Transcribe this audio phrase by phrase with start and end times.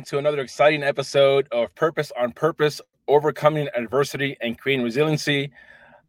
[0.00, 5.50] welcome to another exciting episode of Purpose on Purpose Overcoming Adversity and Creating Resiliency.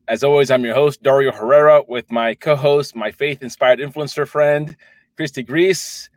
[0.07, 4.25] As always, I'm your host, Dario Herrera, with my co host, my faith inspired influencer
[4.25, 4.77] friend,
[5.17, 6.09] Christy Grease.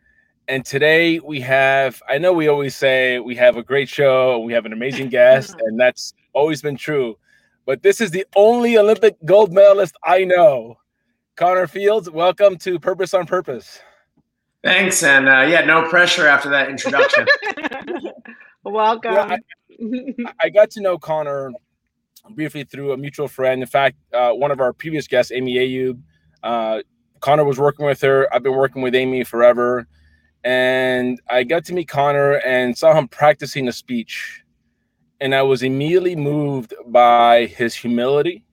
[0.46, 4.52] And today we have, I know we always say we have a great show, we
[4.52, 7.18] have an amazing guest, and that's always been true.
[7.66, 10.78] But this is the only Olympic gold medalist I know.
[11.34, 13.80] Connor Fields, welcome to Purpose on Purpose.
[14.64, 17.26] Thanks, and uh, yeah, no pressure after that introduction.
[18.64, 19.12] welcome.
[19.12, 19.36] Yeah,
[20.26, 21.52] I, I, got to know Connor
[22.30, 23.60] briefly through a mutual friend.
[23.60, 26.00] In fact, uh, one of our previous guests, Amy Ayub,
[26.42, 26.80] uh,
[27.20, 28.26] Connor was working with her.
[28.34, 29.86] I've been working with Amy forever,
[30.44, 34.44] and I got to meet Connor and saw him practicing a speech,
[35.20, 38.46] and I was immediately moved by his humility,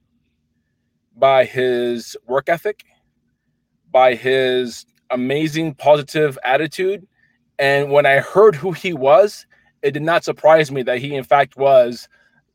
[1.15, 2.84] by his work ethic,
[3.93, 7.07] by his amazing positive attitude.
[7.59, 9.45] And when I heard who he was,
[9.81, 12.07] it did not surprise me that he, in fact, was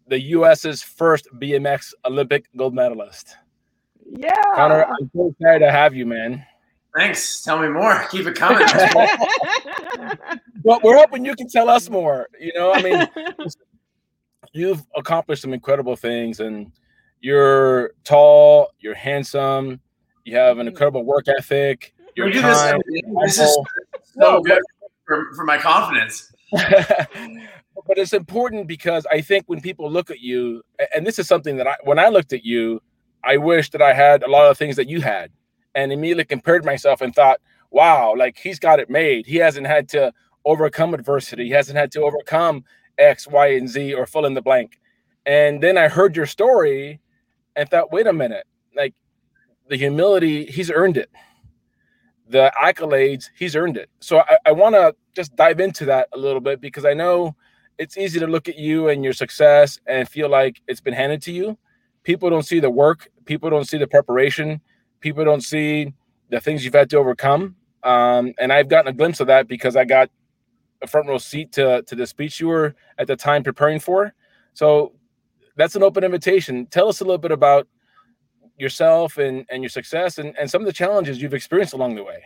[0.09, 3.37] the U.S.'s first BMX Olympic gold medalist.
[4.09, 4.41] Yeah.
[4.55, 6.45] Connor, I'm so excited to have you, man.
[6.97, 7.43] Thanks.
[7.43, 8.05] Tell me more.
[8.11, 8.67] Keep it coming.
[10.63, 12.29] well, we're hoping you can tell us more.
[12.41, 13.09] You know, I mean,
[14.53, 16.73] you've accomplished some incredible things, and
[17.21, 19.81] you're tall, you're handsome,
[20.25, 22.73] you have an incredible work ethic, you do this.
[23.25, 23.59] This is
[24.19, 24.61] so good
[25.05, 26.33] for, for my confidence.
[26.51, 30.63] but it's important because I think when people look at you,
[30.95, 32.81] and this is something that I, when I looked at you,
[33.23, 35.31] I wish that I had a lot of things that you had,
[35.75, 39.27] and immediately compared myself and thought, wow, like he's got it made.
[39.27, 40.13] He hasn't had to
[40.45, 41.45] overcome adversity.
[41.45, 42.65] He hasn't had to overcome
[42.99, 44.79] X, Y, and Z or fill in the blank.
[45.27, 47.01] And then I heard your story
[47.57, 48.95] and thought, wait a minute, like
[49.69, 51.11] the humility, he's earned it
[52.29, 53.89] the accolades, he's earned it.
[54.01, 57.37] So I, I want to just dive into that a little bit because I know
[57.79, 61.23] it's easy to look at you and your success and feel like it's been handed
[61.23, 61.59] to you.
[62.03, 64.61] People don't see the work, people don't see the preparation,
[65.01, 65.93] people don't see
[66.31, 67.57] the things you've had to overcome.
[67.83, 70.11] Um, and I've gotten a glimpse of that because I got
[70.83, 74.15] a front row seat to to the speech you were at the time preparing for.
[74.55, 74.93] So
[75.57, 76.67] that's an open invitation.
[76.67, 77.67] Tell us a little bit about
[78.59, 82.03] yourself and and your success and and some of the challenges you've experienced along the
[82.03, 82.23] way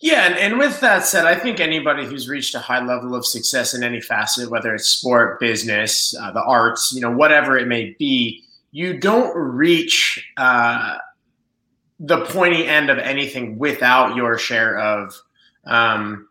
[0.00, 3.24] yeah and, and with that said i think anybody who's reached a high level of
[3.24, 7.66] success in any facet whether it's sport business uh, the arts you know whatever it
[7.66, 10.96] may be you don't reach uh,
[12.00, 15.14] the pointy end of anything without your share of
[15.66, 16.28] um,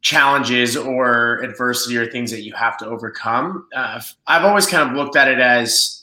[0.00, 3.66] challenges or adversity or things that you have to overcome.
[3.74, 5.95] Uh, I've always kind of looked at it as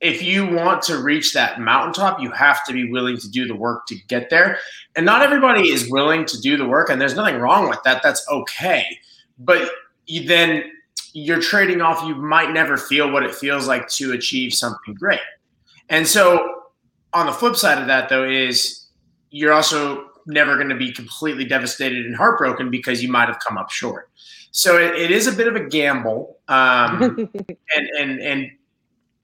[0.00, 3.54] if you want to reach that mountaintop, you have to be willing to do the
[3.54, 4.58] work to get there.
[4.96, 8.02] And not everybody is willing to do the work, and there's nothing wrong with that.
[8.02, 8.84] That's okay.
[9.38, 9.70] But
[10.06, 10.64] you, then
[11.12, 15.20] you're trading off, you might never feel what it feels like to achieve something great.
[15.88, 16.62] And so,
[17.12, 18.86] on the flip side of that, though, is
[19.30, 23.58] you're also never going to be completely devastated and heartbroken because you might have come
[23.58, 24.08] up short.
[24.52, 27.30] So it, it is a bit of a gamble, um,
[27.76, 28.50] and and and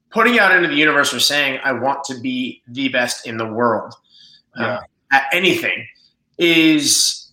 [0.09, 3.45] putting out into the universe or saying I want to be the best in the
[3.45, 3.93] world
[4.57, 4.79] uh, yeah.
[5.11, 5.87] at anything
[6.37, 7.31] is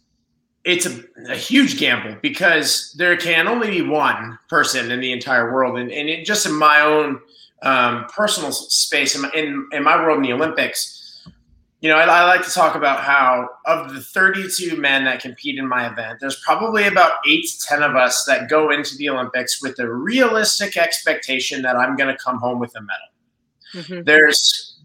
[0.65, 5.53] it's a, a, huge gamble because there can only be one person in the entire
[5.53, 7.21] world and, and it, just in my own
[7.63, 11.04] um, personal space in my, in, in my world in the olympics
[11.85, 15.59] you know, I, I, like to talk about how of the 32 men that compete
[15.59, 19.11] in my event, there's probably about eight to 10 of us that go into the
[19.11, 22.97] Olympics with a realistic expectation that I'm going to come home with a medal.
[23.75, 24.05] Mm-hmm.
[24.05, 24.79] There's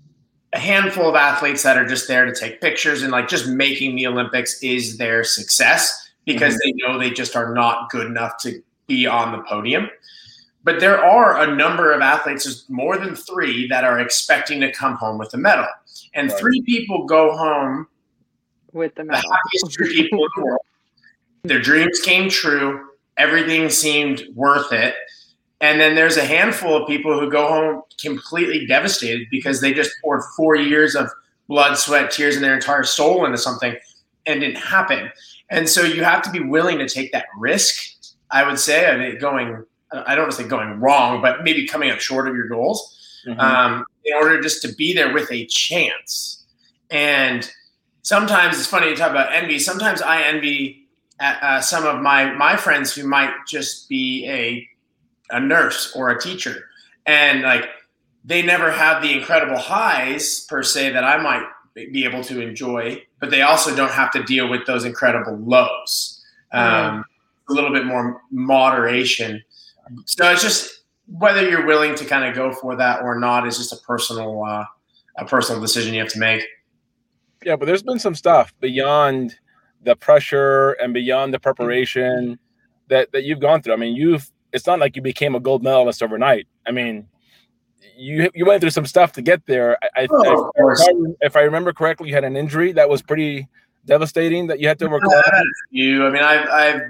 [0.51, 3.95] a handful of athletes that are just there to take pictures and like just making
[3.95, 6.59] the Olympics is their success because mm-hmm.
[6.66, 9.89] they know they just are not good enough to be on the podium.
[10.66, 14.69] But there are a number of athletes, there's more than three, that are expecting to
[14.73, 15.66] come home with a medal
[16.14, 16.40] and right.
[16.40, 17.88] three people go home
[18.73, 20.61] with the, the happiest three people in the world.
[21.44, 22.88] Their dreams came true.
[23.17, 24.96] Everything seemed worth it.
[25.61, 29.91] And then there's a handful of people who go home completely devastated because they just
[30.02, 31.09] poured four years of
[31.47, 33.76] blood, sweat, tears, and their entire soul into something
[34.26, 35.12] and didn't happen.
[35.50, 37.96] And so you have to be willing to take that risk.
[38.32, 41.67] I would say, I mean, going, I don't want to say going wrong, but maybe
[41.67, 43.39] coming up short of your goals mm-hmm.
[43.39, 46.45] um, in order just to be there with a chance.
[46.89, 47.49] And
[48.01, 49.59] sometimes it's funny to talk about envy.
[49.59, 50.87] Sometimes I envy
[51.19, 54.67] uh, uh, some of my my friends who might just be a
[55.31, 56.66] a nurse or a teacher,
[57.05, 57.66] and like
[58.23, 61.45] they never have the incredible highs per se that I might
[61.91, 66.23] be able to enjoy, but they also don't have to deal with those incredible lows.
[66.51, 67.05] Um,
[67.49, 69.43] a little bit more moderation.
[70.05, 70.78] So it's just
[71.11, 74.44] whether you're willing to kind of go for that or not is just a personal
[74.44, 74.66] uh,
[75.17, 76.46] a personal decision you have to make.
[77.44, 79.38] Yeah, but there's been some stuff beyond
[79.84, 82.38] the pressure and beyond the preparation
[82.90, 83.73] that that you've gone through.
[83.73, 86.47] I mean, you've it's not like you became a gold medalist overnight.
[86.66, 87.08] I mean,
[87.96, 89.78] you you went through some stuff to get there.
[89.96, 93.47] I, oh, if, I, if, I, remember correctly, you had an injury that was pretty
[93.85, 95.12] devastating that you had to overcome.
[95.72, 96.82] You, I mean, I've I've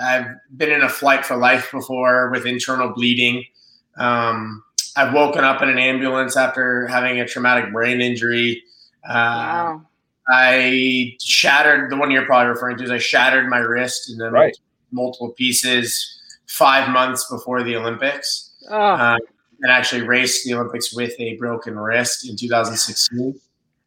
[0.00, 3.44] I've been in a flight for life before with internal bleeding.
[3.96, 4.62] Um,
[4.96, 8.62] I've woken up in an ambulance after having a traumatic brain injury.
[9.08, 9.82] Uh, wow.
[10.28, 14.56] I shattered the one you're probably referring to is I shattered my wrist in right.
[14.92, 18.50] multiple pieces five months before the Olympics.
[18.70, 18.92] Oh.
[18.92, 19.18] Um,
[19.62, 23.40] and actually raced the Olympics with a broken wrist in 2016.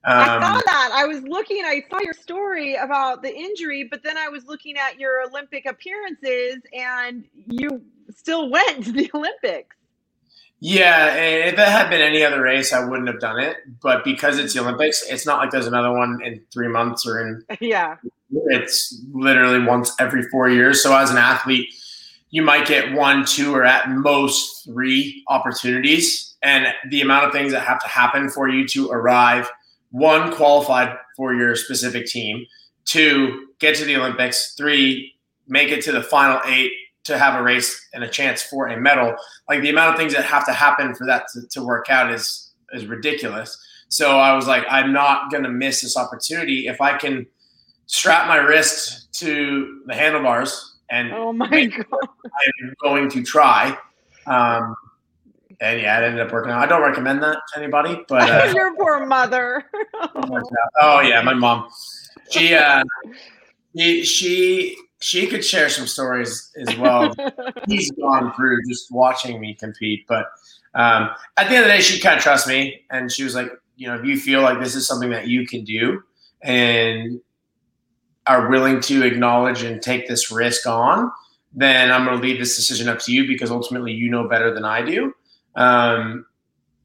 [0.06, 0.92] Um, I saw that.
[0.94, 1.64] I was looking.
[1.66, 5.66] I saw your story about the injury, but then I was looking at your Olympic
[5.66, 7.82] appearances, and you
[8.16, 9.76] still went to the Olympics.
[10.60, 13.58] Yeah, if it had been any other race, I wouldn't have done it.
[13.82, 17.22] But because it's the Olympics, it's not like there's another one in three months or
[17.22, 17.44] in.
[17.60, 17.98] Yeah.
[18.48, 20.82] It's literally once every four years.
[20.82, 21.74] So as an athlete,
[22.30, 26.36] you might get one, two, or at most three opportunities.
[26.42, 29.50] And the amount of things that have to happen for you to arrive
[29.96, 32.46] one, qualified for your specific team,
[32.84, 35.14] two, get to the Olympics, three,
[35.48, 36.74] make it to the final eight
[37.06, 39.16] to have a race and a chance for a medal.
[39.48, 42.12] Like the amount of things that have to happen for that to, to work out
[42.12, 43.58] is is ridiculous.
[43.88, 47.26] So I was like, I'm not gonna miss this opportunity if I can
[47.86, 51.86] strap my wrist to the handlebars and oh my god,
[52.26, 53.78] I'm going to try.
[54.28, 54.76] Um,
[55.62, 56.62] and yeah, it ended up working out.
[56.62, 59.66] I don't recommend that to anybody, but uh, your poor mother.
[60.82, 61.70] oh yeah, my mom.
[62.30, 62.84] She uh,
[63.78, 67.14] she she she could share some stories as well.
[67.68, 70.28] He's gone through just watching me compete, but
[70.74, 73.36] um, at the end of the day, she kind of trusts me, and she was
[73.36, 76.02] like, you know, if you feel like this is something that you can do,
[76.42, 77.22] and
[78.28, 81.12] are willing to acknowledge and take this risk on,
[81.54, 84.54] then I'm going to leave this decision up to you because ultimately you know better
[84.54, 85.14] than I do.
[85.56, 86.26] Um,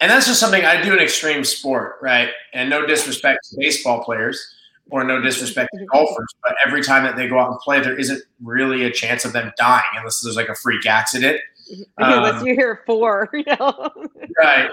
[0.00, 2.30] and that's just something I do in extreme sport, right?
[2.54, 4.54] And no disrespect to baseball players
[4.90, 7.98] or no disrespect to golfers, but every time that they go out and play, there
[7.98, 11.40] isn't really a chance of them dying unless there's like a freak accident.
[11.98, 13.90] Unless um, you're here for, you know?
[14.42, 14.70] right.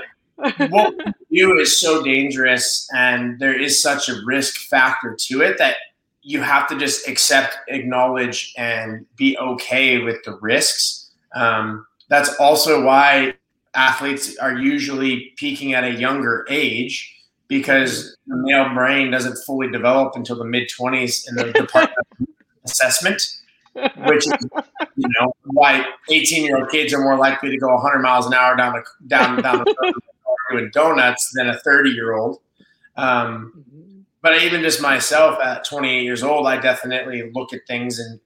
[0.70, 0.96] What
[1.30, 5.76] you do is so dangerous, and there is such a risk factor to it that
[6.24, 11.12] you have to just accept, acknowledge, and be okay with the risks.
[11.36, 13.36] Um, that's also why
[13.78, 17.14] athletes are usually peaking at a younger age
[17.48, 22.08] because the male brain doesn't fully develop until the mid 20s in the department
[22.66, 23.22] assessment,
[23.74, 24.34] which is
[24.96, 28.34] you know why 18 year old kids are more likely to go 100 miles an
[28.34, 29.94] hour down the down down the road
[30.52, 32.40] doing donuts than a 30 year old.
[32.96, 38.20] Um, but even just myself at 28 years old, I definitely look at things and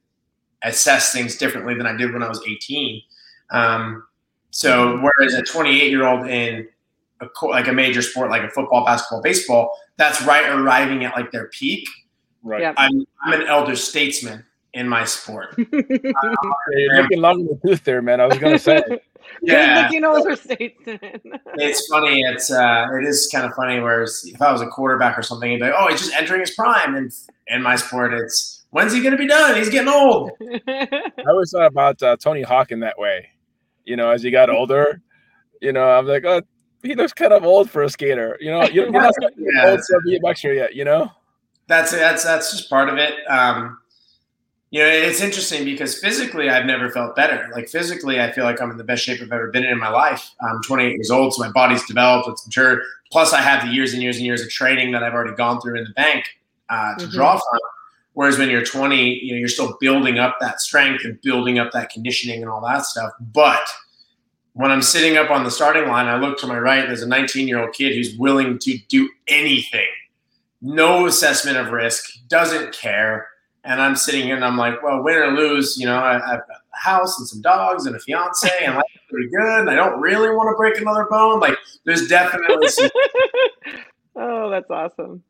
[0.64, 3.02] assess things differently than I did when I was 18.
[3.52, 4.04] Um,
[4.52, 6.68] so whereas a 28 year old in
[7.22, 11.32] a, like a major sport like a football, basketball, baseball, that's right arriving at like
[11.32, 11.88] their peak.
[12.44, 12.62] Right.
[12.62, 12.76] Yep.
[12.78, 14.44] I'm, I'm an elder statesman
[14.74, 15.56] in my sport.
[15.60, 15.82] uh,
[16.72, 18.20] you're looking long in the tooth there, man.
[18.20, 18.82] I was gonna say.
[19.42, 21.00] yeah, looking older statesman.
[21.56, 22.22] it's funny.
[22.22, 23.80] It's uh, it is kind of funny.
[23.80, 26.42] Whereas if I was a quarterback or something, you'd be like, oh, he's just entering
[26.42, 26.96] his prime.
[26.96, 27.12] And
[27.48, 29.56] in my sport, it's when's he gonna be done?
[29.56, 30.32] He's getting old.
[30.68, 33.31] I always thought about uh, Tony Hawk in that way
[33.86, 35.02] you know, as he got older.
[35.62, 36.42] You know, I'm like, oh,
[36.82, 38.38] he looks kind of old for a skater.
[38.40, 39.70] You know, you're, not yeah.
[39.70, 40.76] old to be a boxer yet.
[40.76, 41.12] You know,
[41.68, 43.16] that's that's that's just part of it.
[43.30, 43.78] Um,
[44.72, 47.50] you know, it's interesting because physically, I've never felt better.
[47.54, 49.78] Like physically, I feel like I'm in the best shape I've ever been in in
[49.78, 50.32] my life.
[50.42, 52.80] I'm 28 years old, so my body's developed, it's matured.
[53.12, 55.60] Plus, I have the years and years and years of training that I've already gone
[55.60, 56.26] through in the bank
[56.70, 57.14] uh, to mm-hmm.
[57.14, 57.60] draw from.
[58.14, 61.72] Whereas when you're 20, you know, you're still building up that strength and building up
[61.72, 63.12] that conditioning and all that stuff.
[63.20, 63.62] But
[64.54, 66.86] when I'm sitting up on the starting line, I look to my right.
[66.86, 69.88] There's a 19 year old kid who's willing to do anything,
[70.62, 73.28] no assessment of risk, doesn't care.
[73.64, 76.22] And I'm sitting here and I'm like, well, win or lose, you know, I, have
[76.22, 79.60] got a house and some dogs and a fiance and life's pretty good.
[79.60, 81.40] And I don't really want to break another bone.
[81.40, 82.90] Like, there's definitely some.
[84.16, 85.24] oh, that's awesome.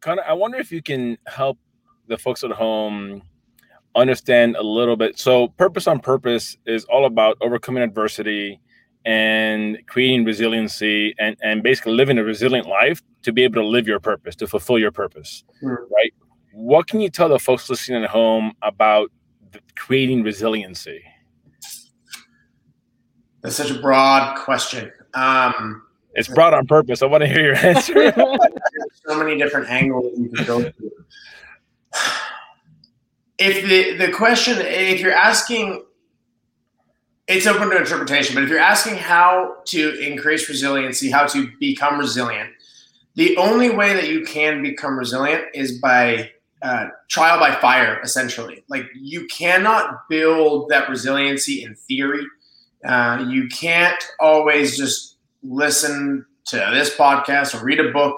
[0.00, 1.58] Connor, I wonder if you can help
[2.08, 3.22] the folks at home
[3.94, 5.18] understand a little bit.
[5.18, 8.60] So, purpose on purpose is all about overcoming adversity
[9.04, 13.86] and creating resiliency and, and basically living a resilient life to be able to live
[13.86, 15.76] your purpose, to fulfill your purpose, mm.
[15.94, 16.12] right?
[16.52, 19.10] What can you tell the folks listening at home about
[19.76, 21.02] creating resiliency?
[23.42, 24.90] That's such a broad question.
[25.14, 25.82] Um,
[26.14, 27.02] it's broad on purpose.
[27.02, 28.12] I want to hear your answer.
[29.06, 30.90] so many different angles you can go through.
[33.38, 35.84] If the, the question, if you're asking,
[37.28, 41.98] it's open to interpretation, but if you're asking how to increase resiliency, how to become
[41.98, 42.50] resilient,
[43.14, 46.30] the only way that you can become resilient is by
[46.62, 48.64] uh, trial by fire, essentially.
[48.68, 52.24] Like you cannot build that resiliency in theory.
[52.84, 58.16] Uh, you can't always just listen to this podcast or read a book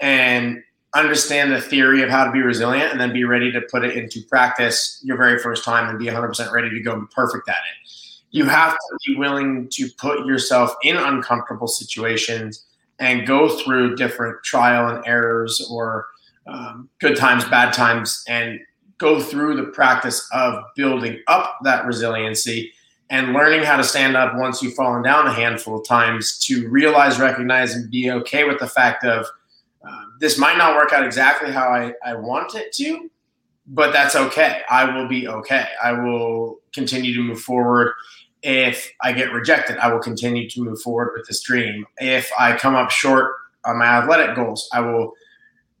[0.00, 0.62] and
[0.94, 3.96] understand the theory of how to be resilient and then be ready to put it
[3.96, 7.48] into practice your very first time and be 100% ready to go and be perfect
[7.48, 7.92] at it.
[8.30, 12.64] You have to be willing to put yourself in uncomfortable situations
[12.98, 16.06] and go through different trial and errors or
[16.46, 18.60] um, good times, bad times, and
[18.98, 22.72] go through the practice of building up that resiliency
[23.10, 26.68] and learning how to stand up once you've fallen down a handful of times to
[26.68, 29.26] realize, recognize, and be okay with the fact of
[30.20, 33.10] this might not work out exactly how I, I want it to,
[33.66, 34.62] but that's okay.
[34.68, 35.66] I will be okay.
[35.82, 37.92] I will continue to move forward.
[38.42, 41.86] If I get rejected, I will continue to move forward with this dream.
[41.98, 43.32] If I come up short
[43.64, 45.14] on my athletic goals, I will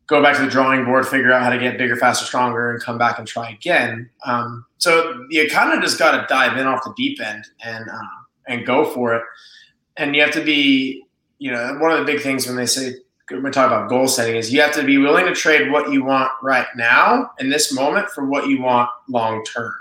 [0.06, 2.82] go back to the drawing board, figure out how to get bigger, faster, stronger, and
[2.82, 4.08] come back and try again.
[4.24, 7.88] Um, so you kind of just got to dive in off the deep end and
[7.88, 9.22] uh, and go for it.
[9.96, 11.04] And you have to be,
[11.38, 12.94] you know, one of the big things when they say
[13.30, 15.90] when we talk about goal setting is you have to be willing to trade what
[15.90, 19.72] you want right now in this moment for what you want long term.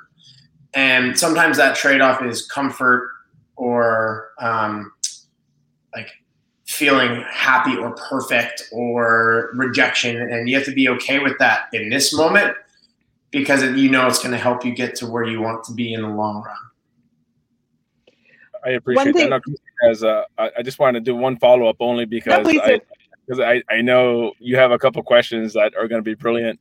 [0.73, 3.11] And sometimes that trade off is comfort
[3.55, 4.91] or um,
[5.93, 6.09] like
[6.65, 11.89] feeling happy or perfect or rejection and you have to be okay with that in
[11.89, 12.55] this moment
[13.31, 15.93] because you know it's going to help you get to where you want to be
[15.93, 16.55] in the long run.
[18.65, 19.41] I appreciate thing- that
[19.83, 22.79] as uh, i just wanted to do one follow-up only because no, I,
[23.25, 26.59] because I, I know you have a couple questions that are going to be brilliant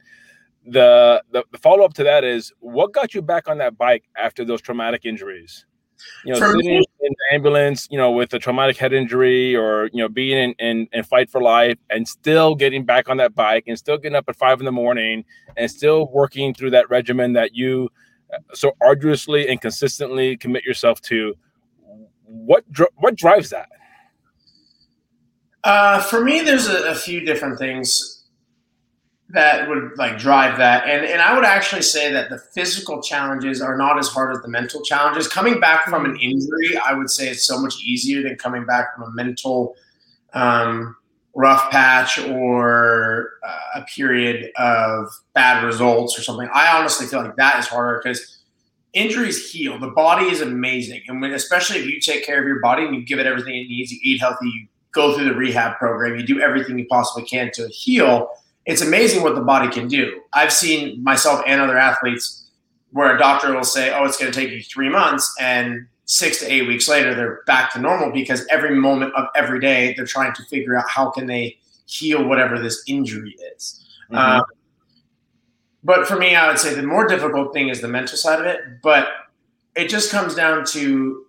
[0.65, 4.45] the, the, the follow-up to that is what got you back on that bike after
[4.45, 5.67] those traumatic injuries
[6.25, 9.57] you know, For sitting me, in the ambulance, you know, with a traumatic head injury
[9.57, 13.17] or, you know, being in, in, in fight for life and still getting back on
[13.19, 15.25] that bike and still getting up at five in the morning
[15.57, 17.89] and still working through that regimen that you
[18.33, 21.35] uh, so arduously and consistently commit yourself to.
[22.25, 22.65] What,
[22.97, 23.69] what drives that?
[25.65, 28.25] Uh, for me, there's a, a few different things
[29.33, 30.87] that would like drive that.
[30.87, 34.43] And and I would actually say that the physical challenges are not as hard as
[34.43, 35.27] the mental challenges.
[35.27, 38.95] Coming back from an injury, I would say it's so much easier than coming back
[38.95, 39.75] from a mental
[40.35, 40.97] um,
[41.35, 46.49] rough patch or uh, a period of bad results or something.
[46.53, 48.43] I honestly feel like that is harder because
[48.93, 49.79] injuries heal.
[49.79, 52.95] The body is amazing, and when, especially if you take care of your body and
[52.95, 56.19] you give it everything it needs, you eat healthy, you go through the rehab program,
[56.19, 58.31] you do everything you possibly can to heal
[58.67, 60.21] it's amazing what the body can do.
[60.33, 62.51] I've seen myself and other athletes
[62.93, 66.41] where a doctor will say, "Oh, it's going to take you three months," and six
[66.41, 70.07] to eight weeks later, they're back to normal because every moment of every day they're
[70.07, 71.57] trying to figure out how can they
[71.87, 73.85] heal whatever this injury is.
[74.11, 74.17] Mm-hmm.
[74.17, 74.45] Um,
[75.83, 78.47] but for me, I would say the more difficult thing is the mental side of
[78.47, 78.61] it.
[78.83, 79.09] But
[79.75, 81.27] it just comes down to,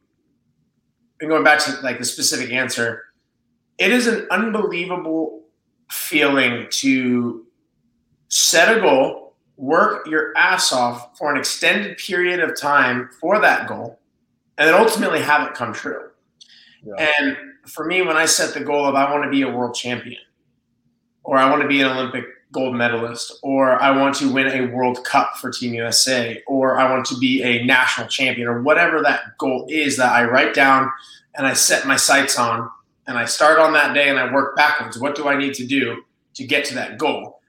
[1.21, 3.05] and going back to like the specific answer,
[3.77, 5.43] it is an unbelievable
[5.89, 7.45] feeling to
[8.29, 13.67] set a goal, work your ass off for an extended period of time for that
[13.67, 13.99] goal,
[14.57, 16.09] and then ultimately have it come true.
[16.83, 17.09] Yeah.
[17.19, 19.75] And for me, when I set the goal of I want to be a world
[19.75, 20.19] champion,
[21.23, 24.73] or I want to be an Olympic gold medalist, or I want to win a
[24.73, 29.01] World Cup for Team USA, or I want to be a national champion, or whatever
[29.01, 30.91] that goal is that I write down
[31.35, 32.69] and I set my sights on
[33.07, 34.99] and I start on that day and I work backwards.
[34.99, 36.03] What do I need to do
[36.35, 37.39] to get to that goal?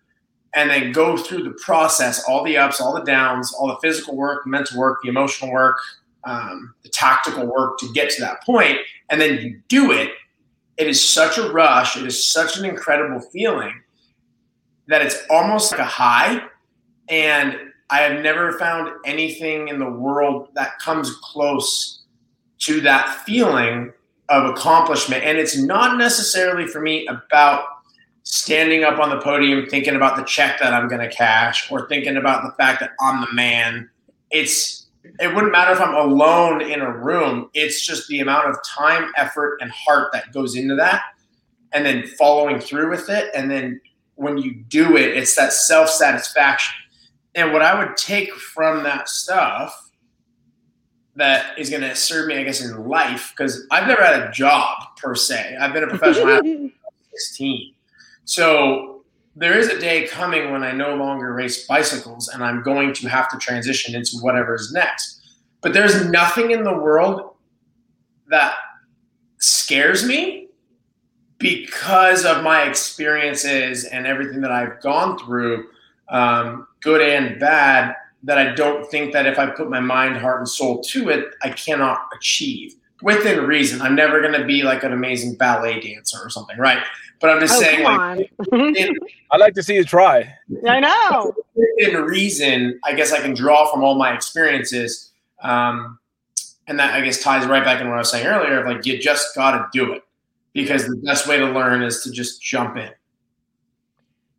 [0.54, 4.16] And then go through the process, all the ups, all the downs, all the physical
[4.16, 5.78] work, mental work, the emotional work,
[6.24, 8.78] um, the tactical work to get to that point,
[9.10, 10.12] and then you do it.
[10.76, 11.96] It is such a rush.
[11.96, 13.80] It is such an incredible feeling
[14.88, 16.42] that it's almost like a high.
[17.08, 17.58] And
[17.90, 22.02] I have never found anything in the world that comes close
[22.60, 23.92] to that feeling
[24.28, 25.24] of accomplishment.
[25.24, 27.64] And it's not necessarily for me about
[28.22, 31.88] standing up on the podium thinking about the check that I'm going to cash or
[31.88, 33.88] thinking about the fact that I'm the man.
[34.30, 34.86] It's
[35.20, 37.50] it wouldn't matter if I'm alone in a room.
[37.52, 41.02] It's just the amount of time, effort, and heart that goes into that,
[41.72, 43.30] and then following through with it.
[43.34, 43.80] And then
[44.14, 46.74] when you do it, it's that self satisfaction.
[47.34, 49.83] And what I would take from that stuff
[51.16, 54.32] that is going to serve me, I guess, in life, because I've never had a
[54.32, 55.56] job per se.
[55.60, 56.74] I've been a professional athlete
[57.12, 57.74] 16.
[58.24, 59.04] So
[59.36, 63.08] there is a day coming when I no longer race bicycles and I'm going to
[63.08, 65.20] have to transition into whatever is next.
[65.60, 67.34] But there's nothing in the world
[68.28, 68.54] that
[69.38, 70.48] scares me
[71.38, 75.66] because of my experiences and everything that I've gone through,
[76.08, 80.38] um, good and bad, that I don't think that if I put my mind, heart,
[80.38, 83.80] and soul to it, I cannot achieve within reason.
[83.82, 86.82] I'm never going to be like an amazing ballet dancer or something, right?
[87.20, 88.96] But I'm just Oh, saying, like, in,
[89.30, 90.34] I'd like to see you try.
[90.66, 91.34] I know.
[91.54, 95.12] within reason, I guess I can draw from all my experiences.
[95.42, 95.98] Um,
[96.66, 98.86] and that I guess ties right back in what I was saying earlier of like,
[98.86, 100.02] you just got to do it
[100.54, 102.90] because the best way to learn is to just jump in.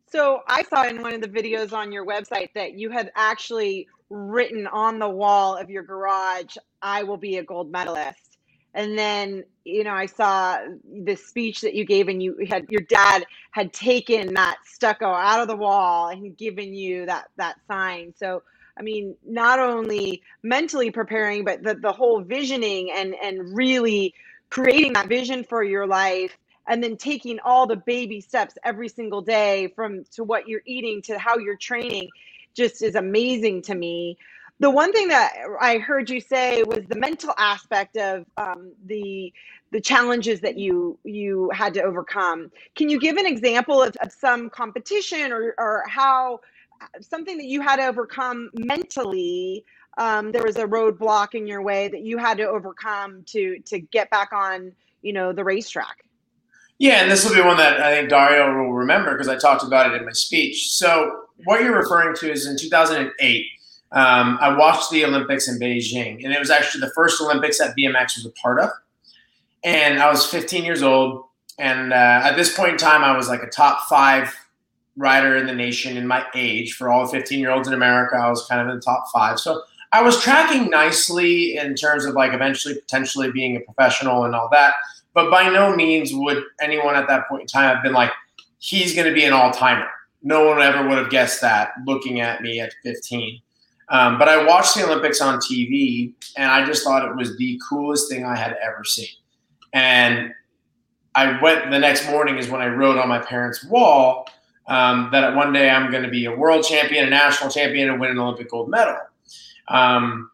[0.08, 3.88] So I saw in one of the videos on your website that you had actually
[4.08, 8.38] written on the wall of your garage, I will be a gold medalist.
[8.74, 10.58] And then, you know, I saw
[11.04, 15.40] the speech that you gave and you had your dad had taken that stucco out
[15.40, 18.12] of the wall and given you that that sign.
[18.16, 18.42] So
[18.78, 24.14] I mean, not only mentally preparing, but the, the whole visioning and and really
[24.50, 26.36] creating that vision for your life
[26.68, 31.02] and then taking all the baby steps every single day from to what you're eating
[31.02, 32.08] to how you're training
[32.54, 34.16] just is amazing to me.
[34.58, 39.32] The one thing that i heard you say was the mental aspect of um, the
[39.72, 42.50] the challenges that you you had to overcome.
[42.74, 46.40] Can you give an example of, of some competition or or how
[47.00, 49.64] something that you had to overcome mentally?
[49.98, 53.78] Um, there was a roadblock in your way that you had to overcome to to
[53.78, 56.05] get back on you know the racetrack
[56.78, 59.62] Yeah, and this will be one that I think Dario will remember because I talked
[59.62, 60.72] about it in my speech.
[60.72, 63.46] So, what you're referring to is in 2008,
[63.92, 67.74] um, I watched the Olympics in Beijing, and it was actually the first Olympics that
[67.76, 68.70] BMX was a part of.
[69.64, 71.24] And I was 15 years old,
[71.58, 74.34] and uh, at this point in time, I was like a top five
[74.98, 76.74] rider in the nation in my age.
[76.74, 79.40] For all 15 year olds in America, I was kind of in the top five.
[79.40, 79.62] So,
[79.92, 84.50] I was tracking nicely in terms of like eventually potentially being a professional and all
[84.52, 84.74] that
[85.16, 88.12] but by no means would anyone at that point in time have been like,
[88.58, 89.88] he's going to be an all timer.
[90.22, 93.40] No one ever would have guessed that looking at me at 15.
[93.88, 97.58] Um, but I watched the Olympics on TV and I just thought it was the
[97.66, 99.08] coolest thing I had ever seen.
[99.72, 100.32] And
[101.14, 104.28] I went the next morning is when I wrote on my parents' wall
[104.68, 107.98] um, that one day I'm going to be a world champion, a national champion, and
[107.98, 108.98] win an Olympic gold medal.
[109.68, 110.30] Um,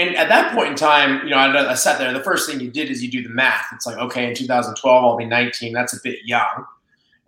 [0.00, 2.10] and at that point in time, you know, I, I, sat there.
[2.12, 3.66] The first thing you did is you do the math.
[3.74, 5.74] It's like, okay, in 2012, I'll be 19.
[5.74, 6.64] That's a bit young.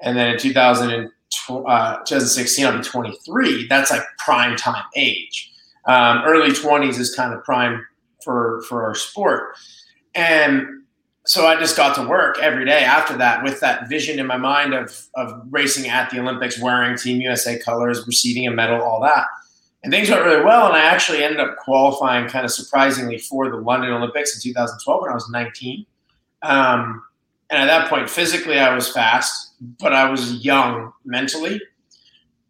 [0.01, 1.11] And then in 2000
[1.49, 3.67] uh, 2016, I'll be 23.
[3.69, 5.53] That's like prime time age.
[5.87, 7.85] Um, early 20s is kind of prime
[8.25, 9.57] for for our sport.
[10.15, 10.67] And
[11.25, 14.37] so I just got to work every day after that with that vision in my
[14.39, 19.01] mind of of racing at the Olympics, wearing Team USA colors, receiving a medal, all
[19.03, 19.27] that
[19.83, 20.67] and things went really well.
[20.67, 25.03] And I actually ended up qualifying kind of surprisingly for the London Olympics in 2012
[25.03, 25.87] when I was 19.
[26.43, 27.03] Um,
[27.51, 31.61] and at that point, physically, I was fast, but I was young mentally.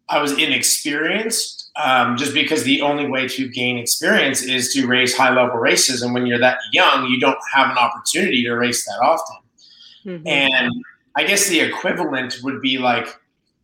[0.09, 5.17] I was inexperienced um, just because the only way to gain experience is to race
[5.17, 6.03] high level races.
[6.03, 9.37] And when you're that young, you don't have an opportunity to race that often.
[10.05, 10.27] Mm-hmm.
[10.27, 10.71] And
[11.15, 13.07] I guess the equivalent would be like,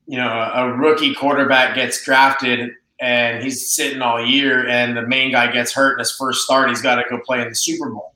[0.08, 5.08] you know, a, a rookie quarterback gets drafted and he's sitting all year and the
[5.08, 7.56] main guy gets hurt in his first start he's got to go play in the
[7.56, 8.14] super bowl.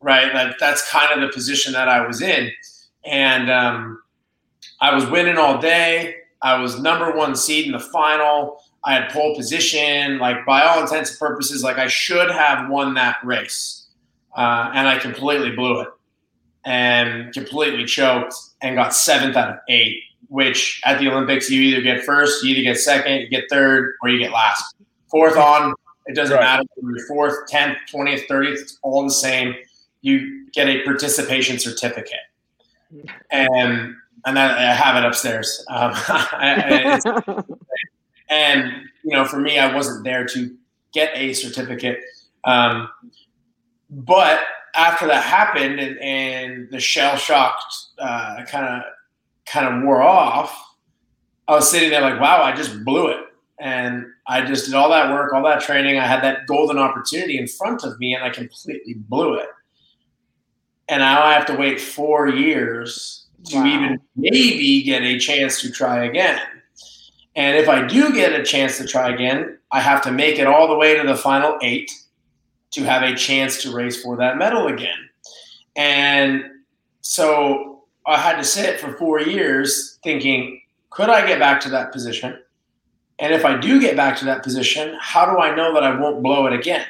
[0.00, 0.32] Right?
[0.32, 2.50] That, that's kind of the position that i was in.
[3.04, 4.02] And um,
[4.80, 6.16] i was winning all day.
[6.42, 8.58] I was number one seed in the final.
[8.84, 10.18] I had pole position.
[10.18, 13.88] Like by all intents and purposes like i should have won that race.
[14.36, 15.88] Uh, and i completely blew it.
[16.64, 21.80] And completely choked and got seventh out of eight which at the Olympics you either
[21.80, 24.74] get first, you either get second, you get third, or you get last.
[25.10, 25.74] Fourth on,
[26.06, 26.42] it doesn't right.
[26.42, 29.54] matter you're fourth, tenth, twentieth, thirtieth, it's all the same.
[30.02, 32.20] You get a participation certificate,
[33.30, 35.64] and and that, I have it upstairs.
[35.68, 35.94] Um,
[38.28, 38.72] and
[39.04, 40.56] you know, for me, I wasn't there to
[40.92, 42.00] get a certificate,
[42.44, 42.88] um,
[43.90, 44.40] but
[44.74, 48.82] after that happened, and, and the shell shocked uh, kind of
[49.46, 50.76] kind of wore off,
[51.48, 53.20] I was sitting there like, wow, I just blew it.
[53.58, 55.98] And I just did all that work, all that training.
[55.98, 59.48] I had that golden opportunity in front of me and I completely blew it.
[60.88, 65.70] And now I have to wait four years to even maybe get a chance to
[65.70, 66.40] try again.
[67.34, 70.46] And if I do get a chance to try again, I have to make it
[70.46, 71.90] all the way to the final eight
[72.72, 75.08] to have a chance to race for that medal again.
[75.76, 76.44] And
[77.00, 77.75] so
[78.06, 82.40] I had to sit for four years thinking, could I get back to that position?
[83.18, 85.98] And if I do get back to that position, how do I know that I
[85.98, 86.86] won't blow it again?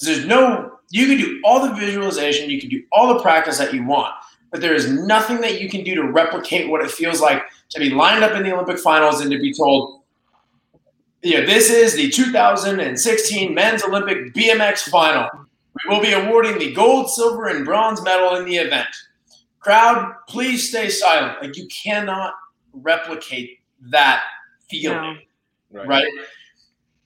[0.00, 3.74] There's no, you can do all the visualization, you can do all the practice that
[3.74, 4.14] you want,
[4.50, 7.80] but there is nothing that you can do to replicate what it feels like to
[7.80, 10.02] be lined up in the Olympic finals and to be told,
[11.22, 15.28] yeah, this is the 2016 men's Olympic BMX final.
[15.74, 18.88] We will be awarding the gold, silver, and bronze medal in the event.
[19.68, 21.42] Crowd, please stay silent.
[21.42, 22.32] Like you cannot
[22.72, 23.58] replicate
[23.90, 24.22] that
[24.70, 25.18] feeling,
[25.70, 25.80] no.
[25.80, 25.86] right.
[25.86, 26.12] right?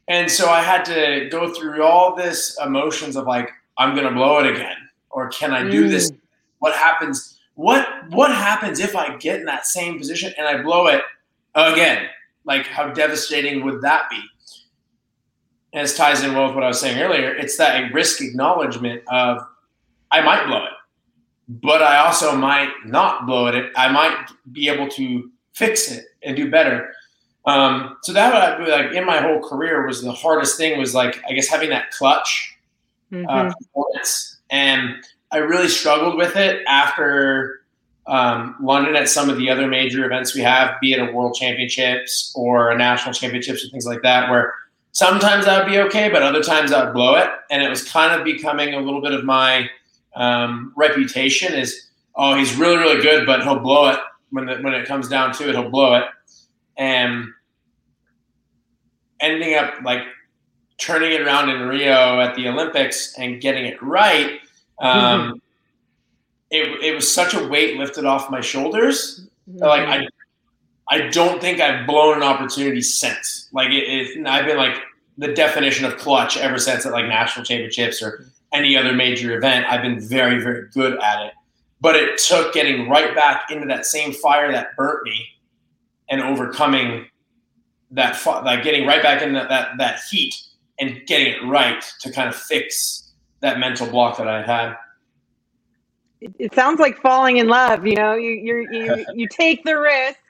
[0.07, 4.38] And so I had to go through all this emotions of like, I'm gonna blow
[4.38, 4.77] it again,
[5.11, 5.90] or can I do mm.
[5.90, 6.12] this?
[6.61, 7.40] What happens?
[7.57, 11.03] What what happens if I get in that same position and I blow it
[11.57, 12.07] again?
[12.44, 14.22] Like, how devastating would that be?
[15.72, 17.35] And this ties in well with what I was saying earlier.
[17.35, 19.38] It's that risk acknowledgement of
[20.12, 20.72] I might blow it,
[21.61, 23.73] but I also might not blow it.
[23.77, 24.17] I might
[24.53, 26.93] be able to fix it and do better.
[27.45, 31.21] Um, so that would like in my whole career was the hardest thing was like
[31.29, 32.57] I guess having that clutch
[33.12, 33.29] uh, mm-hmm.
[33.29, 37.62] uh, performance, and I really struggled with it after
[38.07, 41.35] um, London at some of the other major events we have, be it a World
[41.35, 44.55] Championships or a national championships or things like that, where
[44.93, 47.88] sometimes I would be okay, but other times I would blow it, and it was
[47.88, 49.69] kind of becoming a little bit of my
[50.14, 53.98] um, reputation is oh he's really really good, but he'll blow it
[54.31, 56.05] when the, when it comes down to it, he'll blow it
[56.77, 57.29] and
[59.20, 60.03] ending up like
[60.79, 64.40] turning it around in Rio at the Olympics and getting it right.
[64.81, 65.37] Um, mm-hmm.
[66.51, 69.29] it, it was such a weight lifted off my shoulders.
[69.48, 69.59] Mm-hmm.
[69.59, 70.09] Like I,
[70.88, 73.48] I don't think I've blown an opportunity since.
[73.53, 74.77] Like it, it, I've been like
[75.18, 79.67] the definition of clutch ever since at like national championships or any other major event.
[79.67, 81.33] I've been very, very good at it.
[81.81, 85.27] But it took getting right back into that same fire that burnt me
[86.09, 87.07] and overcoming
[87.91, 90.35] that, like getting right back in that, that, heat
[90.79, 94.77] and getting it right to kind of fix that mental block that I had.
[96.21, 97.85] It, sounds like falling in love.
[97.85, 100.21] You know, you you you you take the risk,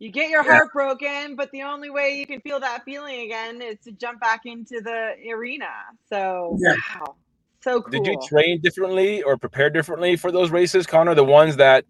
[0.00, 3.62] you get your heart broken, but the only way you can feel that feeling again
[3.62, 5.68] is to jump back into the arena.
[6.08, 6.74] So yeah.
[6.98, 7.14] wow,
[7.62, 7.90] so cool.
[7.90, 11.14] Did you train differently or prepare differently for those races, Connor?
[11.14, 11.84] The ones that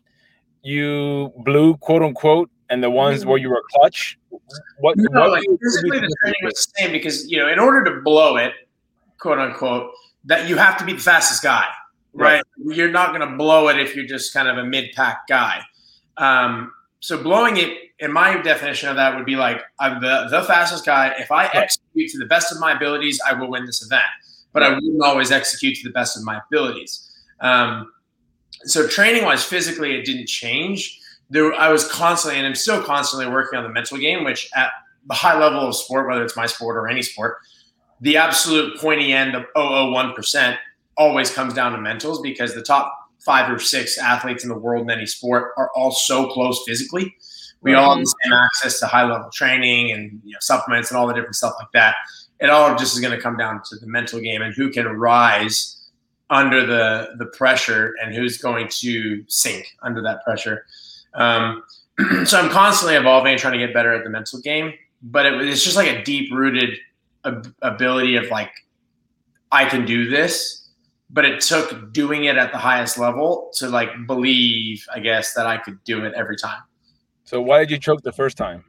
[0.63, 4.19] you blew, quote unquote, and the ones where you were clutch?
[4.79, 7.85] What, no, what like physically the training was the same because you know, in order
[7.85, 8.53] to blow it,
[9.19, 9.91] quote unquote,
[10.25, 11.67] that you have to be the fastest guy,
[12.13, 12.43] right?
[12.59, 12.77] right.
[12.77, 15.63] You're not going to blow it if you're just kind of a mid-pack guy.
[16.17, 20.43] Um, so blowing it, in my definition of that, would be like I'm the the
[20.45, 21.15] fastest guy.
[21.19, 24.03] If I execute to the best of my abilities, I will win this event.
[24.53, 27.09] But I wouldn't always execute to the best of my abilities.
[27.41, 27.93] Um,
[28.65, 33.33] so training wise, physically, it didn't change there I was constantly and I'm still constantly
[33.33, 34.71] working on the mental game, which at
[35.07, 37.39] the high level of sport, whether it's my sport or any sport,
[38.01, 40.59] the absolute pointy end of 001%
[40.97, 44.83] always comes down to mentals because the top five or six athletes in the world
[44.83, 47.15] in any sport are all so close physically.
[47.63, 50.99] We all have the same access to high level training and you know, supplements and
[50.99, 51.95] all the different stuff like that.
[52.41, 54.87] It all just is going to come down to the mental game and who can
[54.87, 55.77] rise
[56.31, 60.65] under the the pressure and who's going to sink under that pressure.
[61.15, 61.63] Um,
[62.25, 64.73] so I'm constantly evolving and trying to get better at the mental game.
[65.03, 66.79] But it, it's just like a deep rooted
[67.25, 68.53] ab- ability of like,
[69.51, 70.69] I can do this.
[71.13, 75.47] But it took doing it at the highest level to like believe, I guess, that
[75.47, 76.61] I could do it every time.
[77.25, 78.65] So why did you choke the first time?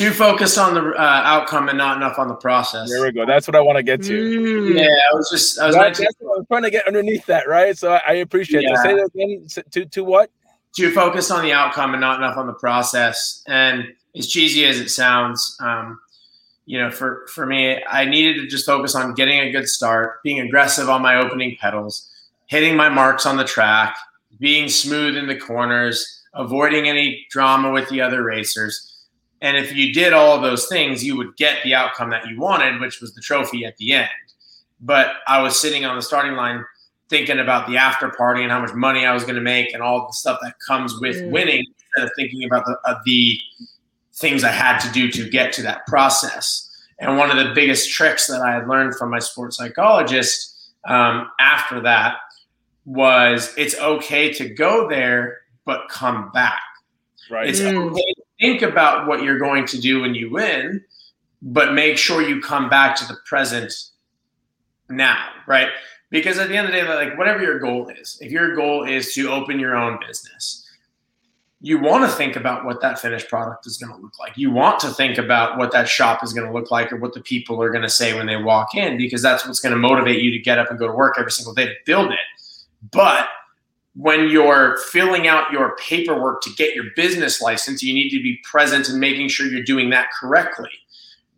[0.00, 2.88] Too focused on the uh, outcome and not enough on the process.
[2.88, 3.26] There we go.
[3.26, 4.72] That's what I want to get to.
[4.72, 4.78] Mm.
[4.78, 7.46] Yeah, I was just I was, that, to, I was trying to get underneath that,
[7.46, 7.76] right?
[7.76, 8.70] So I, I appreciate yeah.
[8.76, 8.82] that.
[8.82, 9.46] Say that again.
[9.72, 10.30] To to what?
[10.74, 13.42] too focused on the outcome and not enough on the process.
[13.46, 15.98] And as cheesy as it sounds, um,
[16.66, 20.22] you know, for for me, I needed to just focus on getting a good start,
[20.22, 22.08] being aggressive on my opening pedals,
[22.46, 23.96] hitting my marks on the track,
[24.38, 28.89] being smooth in the corners, avoiding any drama with the other racers.
[29.40, 32.38] And if you did all of those things, you would get the outcome that you
[32.38, 34.08] wanted, which was the trophy at the end.
[34.80, 36.64] But I was sitting on the starting line
[37.08, 39.82] thinking about the after party and how much money I was going to make and
[39.82, 41.30] all the stuff that comes with mm.
[41.30, 43.40] winning instead of thinking about the, uh, the
[44.14, 46.68] things I had to do to get to that process.
[47.00, 51.28] And one of the biggest tricks that I had learned from my sports psychologist um,
[51.40, 52.16] after that
[52.84, 56.62] was it's okay to go there, but come back.
[57.30, 57.48] Right.
[57.48, 57.90] It's mm.
[57.90, 60.82] okay, think about what you're going to do when you win,
[61.42, 63.72] but make sure you come back to the present
[64.88, 65.68] now, right?
[66.10, 68.84] Because at the end of the day, like whatever your goal is, if your goal
[68.84, 70.66] is to open your own business,
[71.62, 74.36] you want to think about what that finished product is going to look like.
[74.36, 77.12] You want to think about what that shop is going to look like or what
[77.12, 79.78] the people are going to say when they walk in, because that's what's going to
[79.78, 82.18] motivate you to get up and go to work every single day to build it.
[82.90, 83.28] But
[84.00, 88.38] when you're filling out your paperwork to get your business license, you need to be
[88.44, 90.70] present and making sure you're doing that correctly.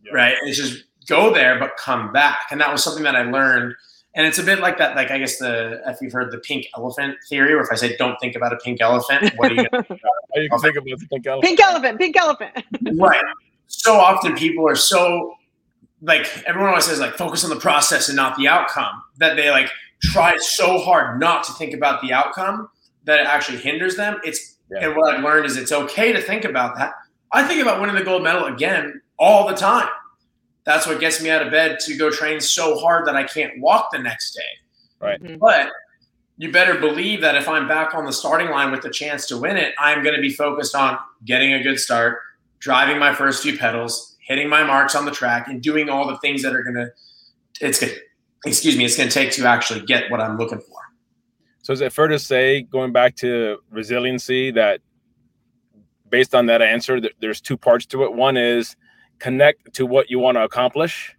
[0.05, 0.12] Yeah.
[0.12, 0.35] Right.
[0.42, 2.46] It's just go there, but come back.
[2.51, 3.75] And that was something that I learned
[4.14, 6.66] and it's a bit like that, like I guess the if you've heard the pink
[6.77, 9.68] elephant theory, where if I say don't think about a pink elephant, what are you
[9.68, 9.98] going to
[10.37, 11.44] you can think about the pink elephant?
[11.44, 12.64] Pink elephant, pink elephant.
[13.01, 13.22] right.
[13.68, 15.35] So often people are so
[16.03, 19.51] like everyone always says like focus on the process and not the outcome that they
[19.51, 19.70] like
[20.02, 22.68] try so hard not to think about the outcome
[23.04, 24.18] that it actually hinders them.
[24.24, 24.86] It's yeah.
[24.86, 26.92] and what I've learned is it's okay to think about that.
[27.32, 29.88] I think about winning the gold medal again all the time
[30.64, 33.60] that's what gets me out of bed to go train so hard that I can't
[33.60, 34.40] walk the next day.
[35.00, 35.22] Right.
[35.22, 35.38] Mm-hmm.
[35.38, 35.70] But
[36.38, 39.38] you better believe that if I'm back on the starting line with the chance to
[39.38, 42.18] win it, I'm going to be focused on getting a good start,
[42.60, 46.18] driving my first few pedals, hitting my marks on the track, and doing all the
[46.18, 46.92] things that are going to,
[47.60, 48.00] it's going to,
[48.44, 50.78] excuse me, it's going to take to actually get what I'm looking for.
[51.62, 54.81] So is it fair to say, going back to resiliency, that
[56.09, 58.12] based on that answer, there's two parts to it.
[58.12, 58.76] One is
[59.18, 61.14] connect to what you want to accomplish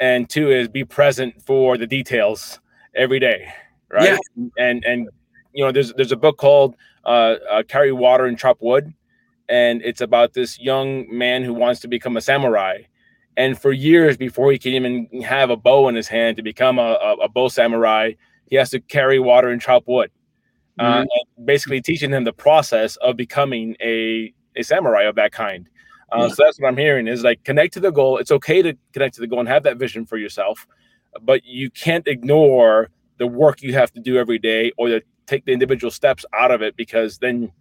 [0.00, 2.58] and two is be present for the details
[2.96, 3.52] every day
[3.90, 4.46] right yeah.
[4.56, 5.08] and and
[5.52, 6.74] you know there's there's a book called
[7.04, 8.92] uh, uh, carry water and chop wood
[9.48, 12.78] and it's about this young man who wants to become a samurai
[13.36, 16.78] and for years before he can even have a bow in his hand to become
[16.78, 18.12] a, a, a bow samurai
[18.46, 20.10] he has to carry water and chop wood
[20.78, 21.44] uh, mm-hmm.
[21.44, 25.68] basically teaching him the process of becoming a, a samurai of that kind
[26.12, 26.28] uh, yeah.
[26.28, 28.18] So that's what I'm hearing is like connect to the goal.
[28.18, 30.66] It's okay to connect to the goal and have that vision for yourself,
[31.22, 35.44] but you can't ignore the work you have to do every day or to take
[35.44, 37.52] the individual steps out of it because then,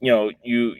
[0.00, 0.76] you know, you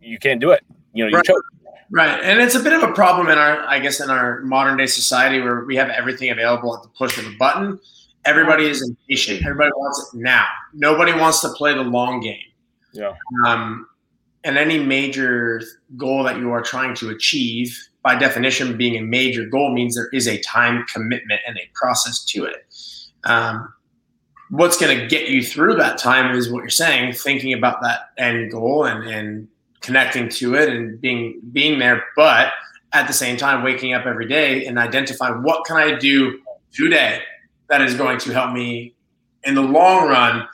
[0.00, 0.64] you can't do it.
[0.92, 1.24] You know, you right.
[1.24, 1.44] choke.
[1.90, 4.78] Right, and it's a bit of a problem in our, I guess, in our modern
[4.78, 7.78] day society where we have everything available at the push of a button.
[8.24, 9.42] Everybody is impatient.
[9.42, 10.46] Everybody wants it now.
[10.72, 12.38] Nobody wants to play the long game.
[12.92, 13.14] Yeah.
[13.44, 13.86] Um,
[14.44, 15.60] and any major
[15.96, 20.08] goal that you are trying to achieve, by definition, being a major goal means there
[20.12, 22.64] is a time commitment and a process to it.
[23.24, 23.72] Um,
[24.50, 28.10] what's going to get you through that time is what you're saying, thinking about that
[28.18, 29.48] end goal and, and
[29.82, 32.52] connecting to it and being being there, but
[32.92, 36.40] at the same time, waking up every day and identifying what can I do
[36.72, 37.22] today
[37.68, 38.94] that is going to help me
[39.44, 40.46] in the long run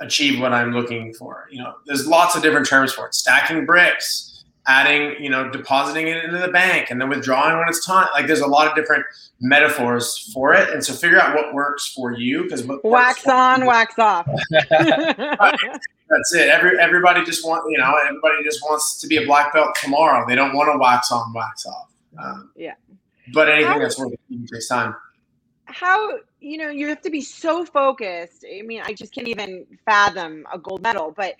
[0.00, 1.48] achieve what I'm looking for.
[1.50, 3.14] You know, there's lots of different terms for it.
[3.14, 7.84] Stacking bricks, adding, you know, depositing it into the bank and then withdrawing when it's
[7.86, 8.08] time.
[8.12, 9.04] Like there's a lot of different
[9.40, 10.70] metaphors for it.
[10.70, 13.66] And so figure out what works for you because wax on, you.
[13.68, 14.28] wax off.
[16.08, 16.48] That's it.
[16.48, 20.24] Every everybody just want you know everybody just wants to be a black belt tomorrow.
[20.26, 21.88] They don't want to wax on, wax off.
[22.18, 22.74] Um, yeah.
[23.32, 24.94] But anything How that's worth it takes time
[25.66, 29.66] how you know you have to be so focused i mean i just can't even
[29.84, 31.34] fathom a gold medal but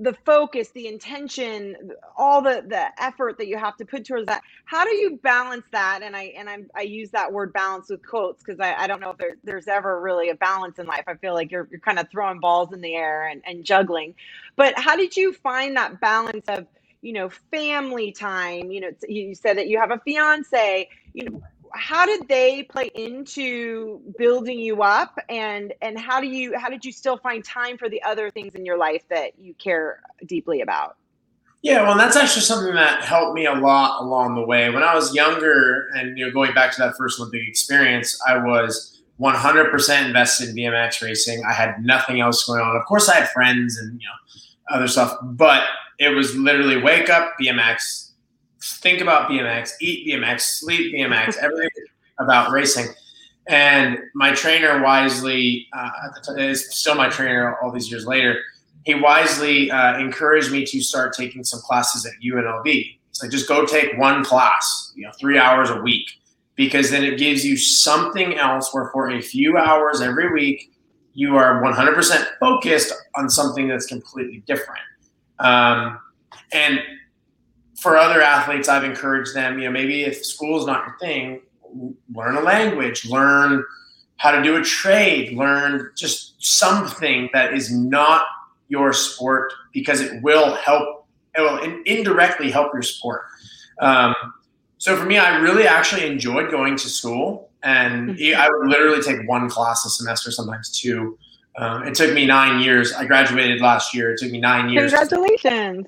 [0.00, 1.76] the focus the intention
[2.18, 4.42] all the the effort that you have to put towards that.
[4.66, 6.02] How do you balance that?
[6.02, 9.00] And i and I'm, i use that word balance with quotes because I, I don't
[9.00, 11.04] know if there, there's ever really a balance in life.
[11.08, 14.16] I feel like you're, you're kind of throwing balls in the air and, and juggling.
[14.56, 16.66] But how did you find that balance of
[17.02, 18.70] you know family time?
[18.72, 21.42] You know you said that you have a fiance you know
[21.76, 25.18] how did they play into building you up?
[25.28, 28.54] And and how do you how did you still find time for the other things
[28.54, 30.96] in your life that you care deeply about?
[31.62, 34.70] Yeah well that's actually something that helped me a lot along the way.
[34.70, 38.36] When i was younger and you know going back to that first olympic experience i
[38.36, 41.42] was 100% invested in bmx racing.
[41.48, 42.76] I had nothing else going on.
[42.76, 45.64] Of course i had friends and you know other stuff but
[45.98, 48.05] it was literally wake up bmx
[48.74, 51.70] think about BMX, eat BMX, sleep BMX, everything
[52.18, 52.88] about racing.
[53.48, 55.90] And my trainer wisely, uh,
[56.36, 58.40] is still my trainer all these years later.
[58.84, 62.98] He wisely uh, encouraged me to start taking some classes at UNLV.
[63.10, 66.08] It's like just go take one class, you know, three hours a week,
[66.54, 70.72] because then it gives you something else where for a few hours every week
[71.14, 74.82] you are 100% focused on something that's completely different.
[75.38, 75.98] Um,
[76.52, 76.80] and
[77.78, 81.40] for other athletes, I've encouraged them, you know, maybe if school is not your thing,
[82.14, 83.64] learn a language, learn
[84.16, 88.22] how to do a trade, learn just something that is not
[88.68, 93.22] your sport because it will help it will in, indirectly help your sport.
[93.80, 94.14] Um,
[94.78, 98.40] so for me, I really actually enjoyed going to school, and Mm-hmm.
[98.40, 101.18] I would literally take one class a semester, sometimes two.
[101.58, 102.92] Um, it took me nine years.
[102.94, 104.12] I graduated last year.
[104.12, 104.92] It took me nine years.
[104.92, 105.86] to- Congratulations.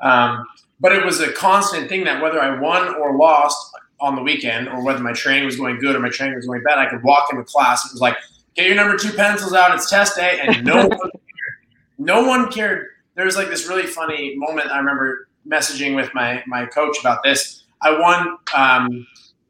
[0.00, 0.44] um,
[0.84, 4.68] but it was a constant thing that whether I won or lost on the weekend,
[4.68, 7.02] or whether my training was going good or my training was going bad, I could
[7.02, 7.86] walk into class.
[7.86, 8.18] It was like,
[8.54, 9.74] get your number two pencils out.
[9.74, 11.54] It's test day, and no one cared.
[11.96, 12.88] No one cared.
[13.14, 14.70] There was like this really funny moment.
[14.70, 17.64] I remember messaging with my my coach about this.
[17.80, 19.06] I won um,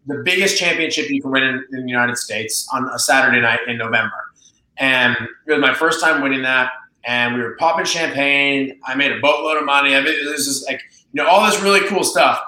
[0.06, 3.58] the biggest championship you can win in, in the United States on a Saturday night
[3.66, 4.30] in November,
[4.76, 5.16] and
[5.48, 6.70] it was my first time winning that
[7.06, 8.80] and we were popping champagne.
[8.84, 9.94] I made a boatload of money.
[9.94, 10.80] I mean, this is like
[11.14, 12.40] you know all this really cool stuff.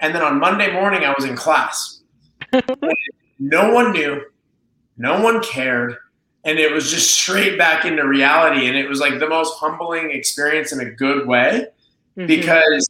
[0.00, 2.00] And then on Monday morning, I was in class.
[3.38, 4.22] no one knew,
[4.98, 5.96] no one cared,
[6.44, 8.66] and it was just straight back into reality.
[8.66, 11.68] And it was like the most humbling experience in a good way
[12.16, 12.26] Mhm.
[12.26, 12.88] because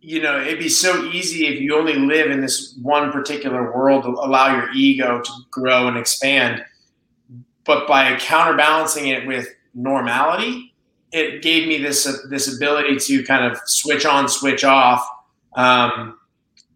[0.00, 4.04] you know it'd be so easy if you only live in this one particular world
[4.04, 6.64] to allow your ego to grow and expand
[7.64, 10.73] but by counterbalancing it with normality
[11.14, 15.06] it gave me this uh, this ability to kind of switch on switch off
[15.56, 16.18] um,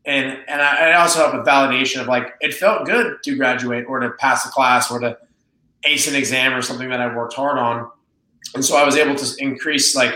[0.07, 3.85] and and I, I also have a validation of like it felt good to graduate
[3.88, 5.18] or to pass a class or to
[5.85, 7.90] ace an exam or something that I worked hard on
[8.55, 10.14] and so I was able to increase like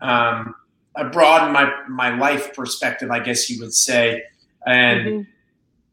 [0.00, 0.54] um,
[0.96, 4.22] I broadened my my life perspective, I guess you would say.
[4.66, 5.26] And Mhm.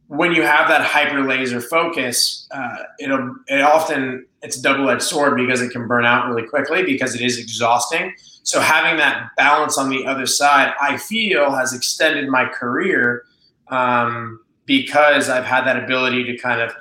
[0.07, 5.01] when you have that hyper laser focus, uh, it'll it often it's a double edged
[5.01, 8.13] sword because it can burn out really quickly because it is exhausting.
[8.43, 13.23] So having that balance on the other side, I feel has extended my career
[13.69, 16.71] um, because I've had that ability to kind of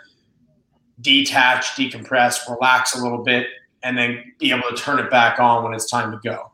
[1.00, 3.46] detach, decompress, relax a little bit,
[3.82, 6.52] and then be able to turn it back on when it's time to go.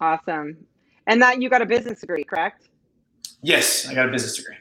[0.00, 0.56] Awesome.
[1.06, 2.68] And that you got a business degree, correct?
[3.42, 4.56] Yes, I got a business degree.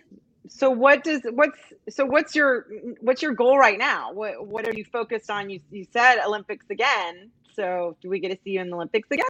[0.58, 2.65] So what does what's so what's your
[3.02, 4.12] what's your goal right now?
[4.12, 5.50] What what are you focused on?
[5.52, 7.30] You you said Olympics again.
[7.56, 9.26] So do we get to see you in the Olympics again?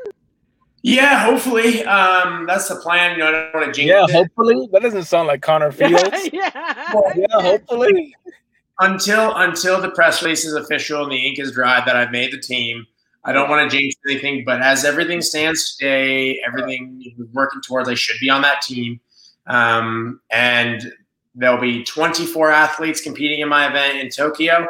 [0.83, 1.83] Yeah, hopefully.
[1.83, 3.11] Um, that's the plan.
[3.13, 4.11] You know, I don't want to jinx Yeah, it.
[4.11, 4.69] hopefully.
[4.71, 6.29] That doesn't sound like Connor Fields.
[6.31, 6.49] yeah.
[7.15, 8.15] yeah, hopefully.
[8.79, 12.31] until until the press release is official and the ink is dry that I've made
[12.31, 12.85] the team.
[13.25, 17.89] I don't want to jinx anything, but as everything stands today, everything we're working towards,
[17.89, 19.01] I should be on that team.
[19.47, 20.93] Um, and
[21.37, 24.67] there'll be 24 athletes competing in my event in Tokyo.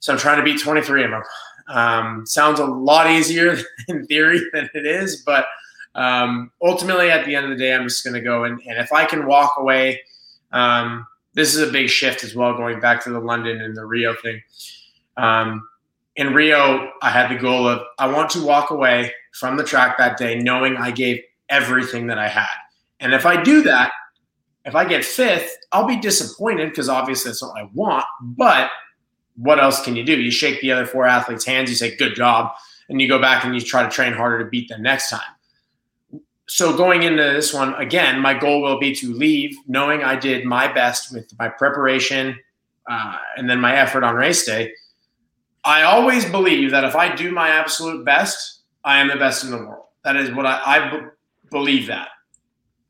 [0.00, 1.22] So I'm trying to beat 23 of them.
[1.68, 3.58] Um, sounds a lot easier
[3.88, 5.46] in theory than it is, but
[5.94, 8.78] um, ultimately, at the end of the day, I'm just going to go and, and
[8.78, 10.00] if I can walk away,
[10.52, 13.84] um, this is a big shift as well, going back to the London and the
[13.84, 14.40] Rio thing.
[15.16, 15.68] Um,
[16.16, 19.98] in Rio, I had the goal of I want to walk away from the track
[19.98, 22.48] that day knowing I gave everything that I had.
[23.00, 23.92] And if I do that,
[24.68, 28.04] if I get fifth, I'll be disappointed because obviously that's what I want.
[28.20, 28.70] But
[29.36, 30.20] what else can you do?
[30.20, 32.52] You shake the other four athletes' hands, you say, good job,
[32.90, 36.20] and you go back and you try to train harder to beat them next time.
[36.48, 40.44] So going into this one, again, my goal will be to leave knowing I did
[40.44, 42.38] my best with my preparation
[42.90, 44.72] uh, and then my effort on race day.
[45.64, 49.50] I always believe that if I do my absolute best, I am the best in
[49.50, 49.84] the world.
[50.04, 51.06] That is what I, I b-
[51.50, 52.08] believe that.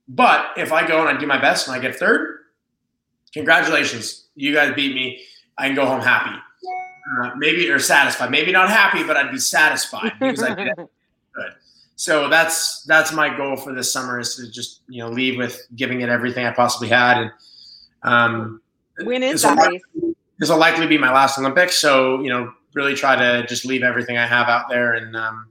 [0.09, 2.39] But if I go and I do my best and I get third,
[3.33, 4.29] congratulations.
[4.35, 5.21] You guys beat me.
[5.59, 6.37] I can go home happy.
[7.21, 8.31] Uh, maybe or satisfied.
[8.31, 10.87] Maybe not happy, but I'd be satisfied because I did good.
[11.97, 15.67] So that's that's my goal for this summer is to just you know leave with
[15.75, 17.33] giving it everything I possibly had, and
[18.03, 18.61] um,
[19.03, 22.29] when is this will that li- This will likely be my last Olympics, so you
[22.29, 25.49] know really try to just leave everything I have out there, and um,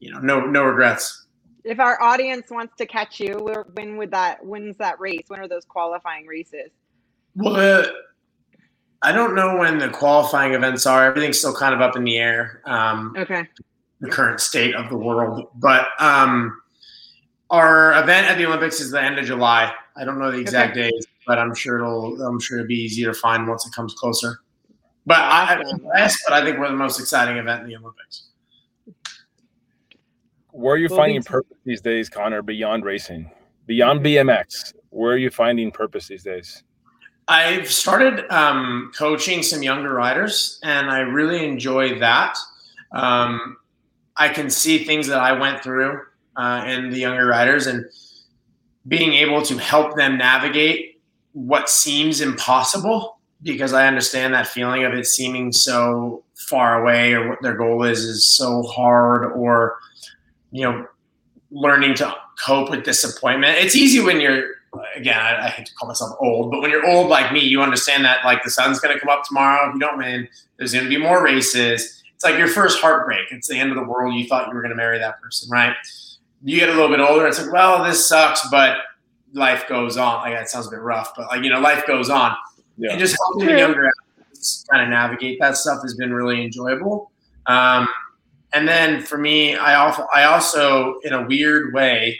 [0.00, 1.26] you know no no regrets.
[1.64, 3.36] If our audience wants to catch you,
[3.74, 5.24] when would that when's that race?
[5.28, 6.70] When are those qualifying races?
[7.34, 7.92] Well, the,
[9.02, 11.04] I don't know when the qualifying events are.
[11.06, 12.62] Everything's still kind of up in the air.
[12.64, 13.46] Um, Okay.
[14.00, 15.48] the current state of the world.
[15.54, 16.60] But um,
[17.50, 19.72] our event at the Olympics is the end of July.
[19.96, 23.04] I don't know the exact days, but I'm sure it'll I'm sure it'll be easy
[23.04, 24.40] to find once it comes closer.
[25.06, 28.29] But I, but I think we're the most exciting event in the Olympics.
[30.60, 33.30] Where are you Well, finding purpose these days, Connor, beyond racing?
[33.64, 36.64] Beyond BMX, where are you finding purpose these days?
[37.28, 42.36] I've started um, coaching some younger riders, and I really enjoy that.
[42.92, 43.56] Um,
[44.18, 46.02] I can see things that I went through
[46.36, 47.86] uh, in the younger riders, and
[48.86, 51.00] being able to help them navigate
[51.32, 57.30] what seems impossible because I understand that feeling of it seeming so far away, or
[57.30, 59.78] what their goal is is so hard, or
[60.50, 60.86] you know,
[61.50, 63.58] learning to cope with disappointment.
[63.58, 64.60] It's easy when you're
[64.94, 67.60] again, I, I, hate to call myself old, but when you're old like me, you
[67.60, 69.68] understand that like the sun's going to come up tomorrow.
[69.68, 72.02] If you don't win, there's going to be more races.
[72.14, 73.32] It's like your first heartbreak.
[73.32, 74.14] It's the end of the world.
[74.14, 75.74] You thought you were going to marry that person, right?
[76.44, 77.26] You get a little bit older.
[77.26, 78.78] It's like, well, this sucks, but
[79.32, 80.22] life goes on.
[80.22, 82.36] Like that sounds a bit rough, but like you know, life goes on.
[82.76, 82.92] Yeah.
[82.92, 83.90] And just helping the younger
[84.70, 87.10] kind of navigate that stuff has been really enjoyable.
[87.46, 87.88] Um,
[88.52, 92.18] and then for me, I also, I also, in a weird way,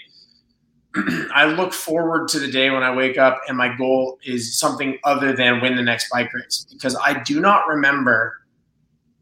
[1.35, 4.99] I look forward to the day when I wake up and my goal is something
[5.05, 8.35] other than win the next bike race because I do not remember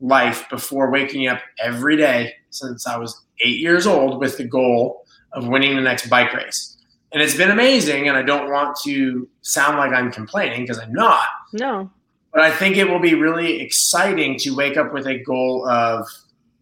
[0.01, 5.05] life before waking up every day since I was eight years old with the goal
[5.33, 6.77] of winning the next bike race.
[7.13, 8.09] And it's been amazing.
[8.09, 11.27] And I don't want to sound like I'm complaining because I'm not.
[11.53, 11.91] No.
[12.33, 16.07] But I think it will be really exciting to wake up with a goal of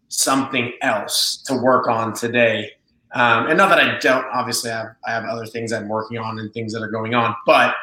[0.09, 2.71] something else to work on today
[3.17, 6.19] um, and not that I don't, obviously, I have, I have other things I'm working
[6.19, 7.75] on and things that are going on, but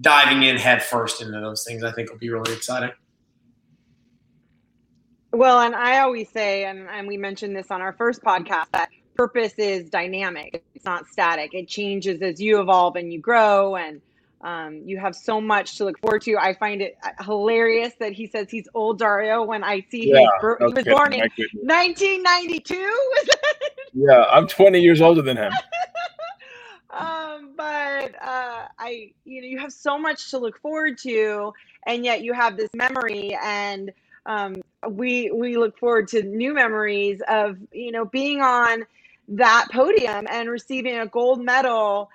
[0.00, 2.90] diving in head first into those things, I think will be really exciting.
[5.32, 8.88] Well, and I always say, and, and we mentioned this on our first podcast, that
[9.14, 10.64] purpose is dynamic.
[10.74, 11.54] It's not static.
[11.54, 13.76] It changes as you evolve and you grow.
[13.76, 14.00] And
[14.40, 16.36] um, you have so much to look forward to.
[16.36, 20.18] I find it uh, hilarious that he says he's old Dario when I see yeah,
[20.18, 23.10] he was kidding, born in 1992.
[23.94, 25.52] yeah, I'm 20 years older than him.
[26.90, 31.52] um, but uh, I, you know, you have so much to look forward to,
[31.86, 33.92] and yet you have this memory, and
[34.26, 34.54] um,
[34.88, 38.84] we we look forward to new memories of you know being on
[39.28, 42.08] that podium and receiving a gold medal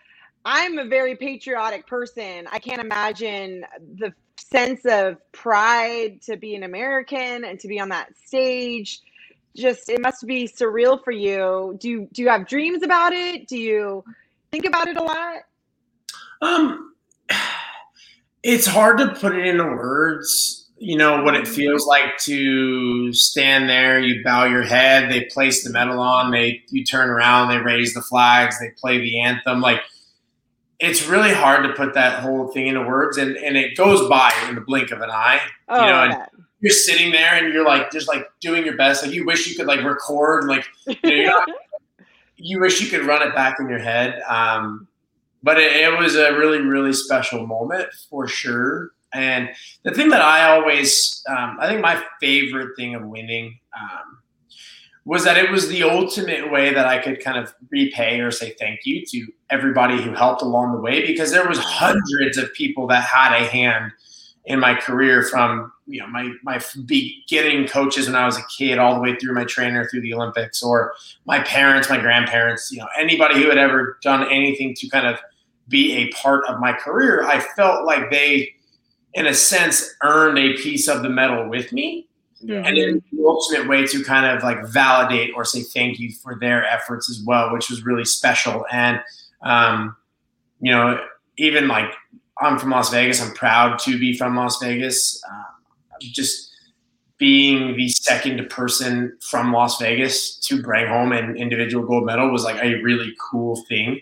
[0.45, 2.47] I'm a very patriotic person.
[2.51, 3.65] I can't imagine
[3.95, 8.99] the sense of pride to be an American and to be on that stage.
[9.55, 11.77] Just it must be surreal for you.
[11.79, 13.47] Do you do you have dreams about it?
[13.47, 14.03] Do you
[14.51, 15.37] think about it a lot?
[16.41, 16.93] Um
[18.43, 23.69] it's hard to put it into words you know what it feels like to stand
[23.69, 27.57] there you bow your head they place the medal on they you turn around they
[27.57, 29.79] raise the flags they play the anthem like
[30.79, 34.31] it's really hard to put that whole thing into words and, and it goes by
[34.49, 35.39] in the blink of an eye.
[35.69, 36.15] Oh, you know, and
[36.59, 39.03] you're sitting there and you're like just like doing your best.
[39.03, 40.65] Like you wish you could like record like
[41.03, 41.45] you, know,
[42.37, 44.21] you wish you could run it back in your head.
[44.21, 44.87] Um,
[45.43, 48.91] but it, it, was a really, really special moment for sure.
[49.13, 49.49] And
[49.83, 54.19] the thing that I always, um, I think my favorite thing of winning um,
[55.05, 58.55] was that it was the ultimate way that I could kind of repay or say
[58.57, 62.87] thank you to everybody who helped along the way because there was hundreds of people
[62.87, 63.91] that had a hand
[64.45, 68.77] in my career from you know my my beginning coaches when I was a kid
[68.77, 70.93] all the way through my trainer through the Olympics or
[71.25, 75.19] my parents, my grandparents, you know anybody who had ever done anything to kind of
[75.69, 78.53] be a part of my career, I felt like they
[79.13, 82.07] in a sense earned a piece of the medal with me
[82.43, 82.65] Mm-hmm.
[82.65, 86.37] And then the ultimate way to kind of like validate or say thank you for
[86.39, 88.65] their efforts as well, which was really special.
[88.71, 88.99] And,
[89.41, 89.95] um,
[90.59, 90.99] you know,
[91.37, 91.91] even like
[92.41, 95.21] I'm from Las Vegas, I'm proud to be from Las Vegas.
[95.29, 95.43] Uh,
[95.99, 96.51] just
[97.17, 102.43] being the second person from Las Vegas to bring home an individual gold medal was
[102.43, 104.01] like a really cool thing.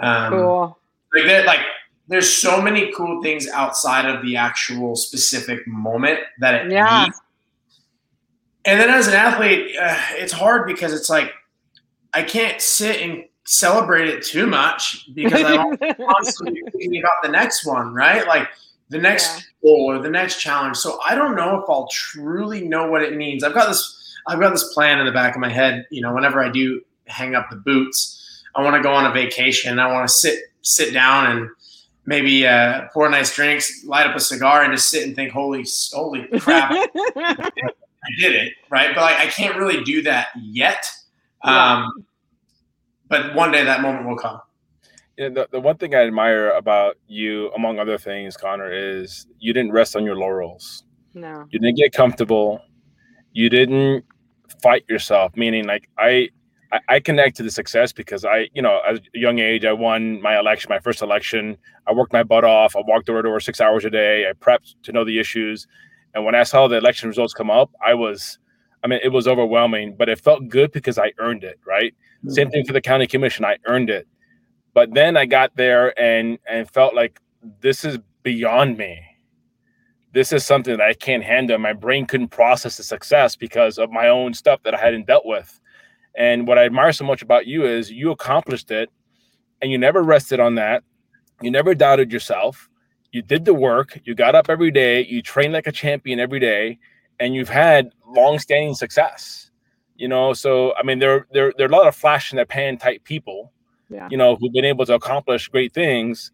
[0.00, 0.78] Um, cool.
[1.14, 1.60] Like that, like
[2.08, 7.04] there's so many cool things outside of the actual specific moment that it yeah.
[7.04, 7.20] Needs
[8.64, 11.32] and then as an athlete, uh, it's hard because it's like
[12.14, 17.66] I can't sit and celebrate it too much because I'm constantly thinking about the next
[17.66, 18.26] one, right?
[18.26, 18.48] Like
[18.88, 19.42] the next yeah.
[19.62, 20.76] goal or the next challenge.
[20.76, 23.42] So I don't know if I'll truly know what it means.
[23.42, 26.14] I've got this I've got this plan in the back of my head, you know,
[26.14, 29.78] whenever I do hang up the boots, I want to go on a vacation.
[29.78, 31.50] I want to sit sit down and
[32.06, 35.64] maybe uh, pour nice drinks, light up a cigar, and just sit and think, "Holy,
[35.92, 36.70] holy crap!
[38.04, 38.94] I did it, right?
[38.94, 40.90] But like, I can't really do that yet.
[41.42, 42.04] Um,
[43.08, 44.40] but one day that moment will come.
[45.16, 49.52] Yeah, the, the one thing I admire about you, among other things, Connor, is you
[49.52, 50.84] didn't rest on your laurels.
[51.14, 51.46] No.
[51.50, 52.60] You didn't get comfortable.
[53.32, 54.04] You didn't
[54.62, 56.30] fight yourself, meaning like I
[56.88, 60.22] I, connect to the success because I, you know, at a young age, I won
[60.22, 61.58] my election, my first election.
[61.86, 62.76] I worked my butt off.
[62.76, 64.26] I walked door to door six hours a day.
[64.28, 65.66] I prepped to know the issues.
[66.14, 68.38] And when I saw the election results come up, I was,
[68.84, 71.94] I mean, it was overwhelming, but it felt good because I earned it, right?
[72.18, 72.30] Mm-hmm.
[72.30, 73.44] Same thing for the county commission.
[73.44, 74.06] I earned it.
[74.74, 77.20] But then I got there and and felt like
[77.60, 79.00] this is beyond me.
[80.12, 81.58] This is something that I can't handle.
[81.58, 85.26] My brain couldn't process the success because of my own stuff that I hadn't dealt
[85.26, 85.58] with.
[86.14, 88.90] And what I admire so much about you is you accomplished it
[89.62, 90.84] and you never rested on that.
[91.40, 92.68] You never doubted yourself.
[93.12, 93.98] You did the work.
[94.04, 95.04] You got up every day.
[95.04, 96.78] You trained like a champion every day,
[97.20, 99.50] and you've had long-standing success.
[99.96, 102.46] You know, so I mean, there there there are a lot of flash in the
[102.46, 103.52] pan type people.
[103.90, 104.08] Yeah.
[104.10, 106.32] You know, who've been able to accomplish great things,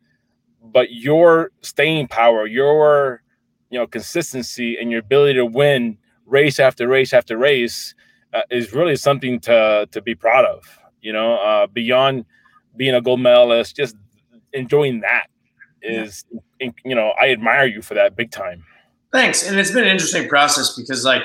[0.63, 3.23] but your staying power, your
[3.71, 7.95] you know consistency, and your ability to win race after race after race
[8.33, 10.63] uh, is really something to to be proud of.
[11.01, 12.25] You know, uh, beyond
[12.77, 13.97] being a gold medalist, just
[14.53, 15.27] enjoying that
[15.83, 16.41] is, yeah.
[16.61, 18.65] You know, I admire you for that big time.
[19.13, 21.23] Thanks, and it's been an interesting process because like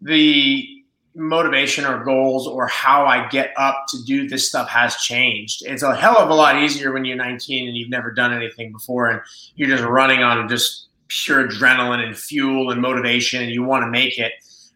[0.00, 0.68] the
[1.14, 5.62] motivation or goals or how I get up to do this stuff has changed.
[5.66, 8.72] It's a hell of a lot easier when you're 19 and you've never done anything
[8.72, 9.20] before and
[9.54, 13.90] you're just running on just pure adrenaline and fuel and motivation and you want to
[13.90, 14.32] make it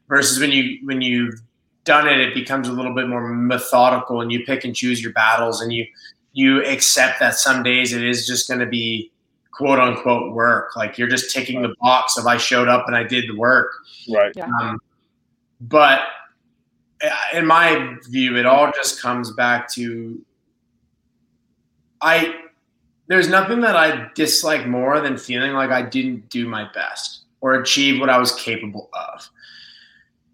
[0.09, 1.41] versus when you when you've
[1.85, 5.13] done it it becomes a little bit more methodical and you pick and choose your
[5.13, 5.87] battles and you
[6.35, 9.11] you accept that some days it is just going to be
[9.57, 13.03] quote unquote work like you're just ticking the box of i showed up and i
[13.03, 13.73] did the work
[14.13, 14.49] right yeah.
[14.61, 14.79] um,
[15.63, 16.01] but
[17.03, 20.23] uh, in my view it all just comes back to
[22.03, 22.35] i
[23.09, 27.55] there's nothing that I dislike more than feeling like I didn't do my best or
[27.55, 29.29] achieve what I was capable of.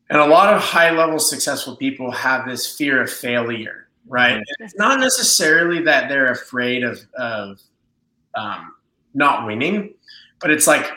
[0.08, 4.36] And a lot of high level successful people have this fear of failure, right?
[4.36, 4.64] Mm-hmm.
[4.64, 7.60] It's not necessarily that they're afraid of, of
[8.34, 8.74] um,
[9.14, 9.94] not winning,
[10.40, 10.90] but it's like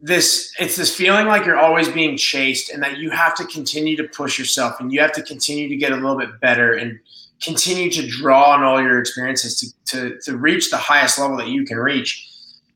[0.00, 3.96] this it's this feeling like you're always being chased and that you have to continue
[3.96, 6.98] to push yourself and you have to continue to get a little bit better and
[7.42, 11.48] continue to draw on all your experiences to, to, to reach the highest level that
[11.48, 12.28] you can reach.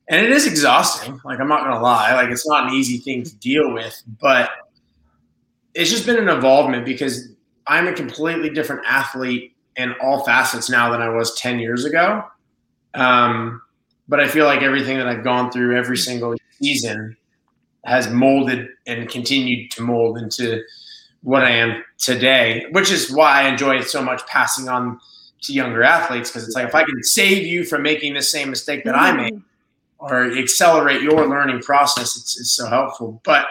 [0.08, 1.20] And it is exhausting.
[1.24, 2.14] Like, I'm not to lie.
[2.14, 4.50] Like, it's not an easy thing to deal with, but
[5.74, 7.28] it's just been an involvement because
[7.66, 12.24] I'm a completely different athlete in all facets now than I was 10 years ago.
[12.94, 13.62] Um,
[14.08, 16.10] but I feel like everything that I've gone through every mm-hmm.
[16.10, 17.16] single season
[17.84, 20.62] has molded and continued to mold into
[21.22, 25.00] what I am today, which is why I enjoy it so much passing on
[25.42, 28.50] to younger athletes because it's like if I can save you from making the same
[28.50, 29.42] mistake that I made mm-hmm.
[29.98, 33.20] or accelerate your learning process, it's, it's so helpful.
[33.24, 33.46] But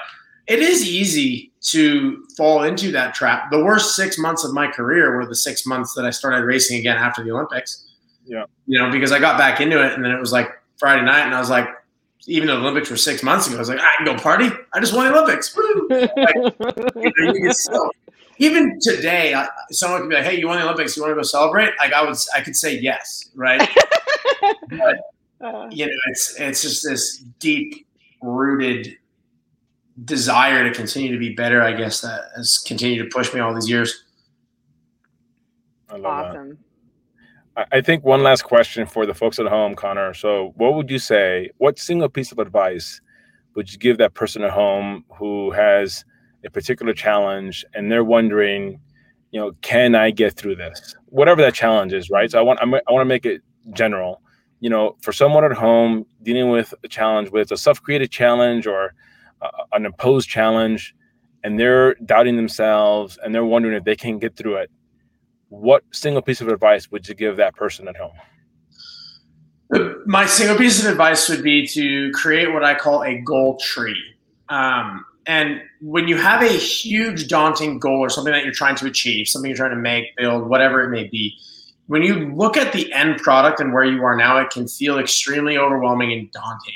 [0.48, 3.50] it is easy to fall into that trap.
[3.50, 6.80] The worst six months of my career were the six months that I started racing
[6.80, 7.88] again after the Olympics.
[8.26, 8.46] Yeah.
[8.68, 11.26] You know, because I got back into it and then it was like Friday night
[11.26, 11.68] and I was like,
[12.26, 14.50] even though the Olympics were six months ago, I was like, I can go party.
[14.74, 15.56] I just won the Olympics.
[15.90, 17.92] like, you know,
[18.38, 20.96] even today, I, someone could be like, "Hey, you won the Olympics.
[20.96, 23.70] You want to go celebrate?" Like I would, I could say yes, right?
[24.70, 24.98] but
[25.42, 25.68] uh.
[25.70, 27.86] you know, it's it's just this deep
[28.22, 28.98] rooted
[30.06, 31.62] desire to continue to be better.
[31.62, 34.04] I guess that has continued to push me all these years.
[35.90, 36.50] I love awesome.
[36.50, 36.58] That.
[37.56, 40.14] I think one last question for the folks at home, Connor.
[40.16, 41.52] So, what would you say?
[41.58, 43.00] What single piece of advice
[43.56, 46.04] would you give that person at home who has
[46.44, 48.80] a particular challenge and they're wondering,
[49.32, 50.96] you know, can I get through this?
[51.06, 52.32] Whatever that challenge is, right?
[52.32, 53.42] So, I want I want to make it
[53.74, 54.22] general.
[54.60, 58.66] You know, for someone at home dealing with a challenge, whether it's a self-created challenge
[58.66, 58.96] or
[59.42, 60.96] uh, an imposed challenge,
[61.44, 64.72] and they're doubting themselves and they're wondering if they can get through it
[65.54, 68.14] what single piece of advice would you give that person at home?
[70.06, 74.02] My single piece of advice would be to create what I call a goal tree.
[74.50, 78.88] Um, and when you have a huge, daunting goal or something that you're trying to
[78.88, 81.38] achieve, something you're trying to make, build, whatever it may be,
[81.86, 84.98] when you look at the end product and where you are now, it can feel
[84.98, 86.74] extremely overwhelming and daunting.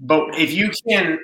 [0.00, 1.18] But if you can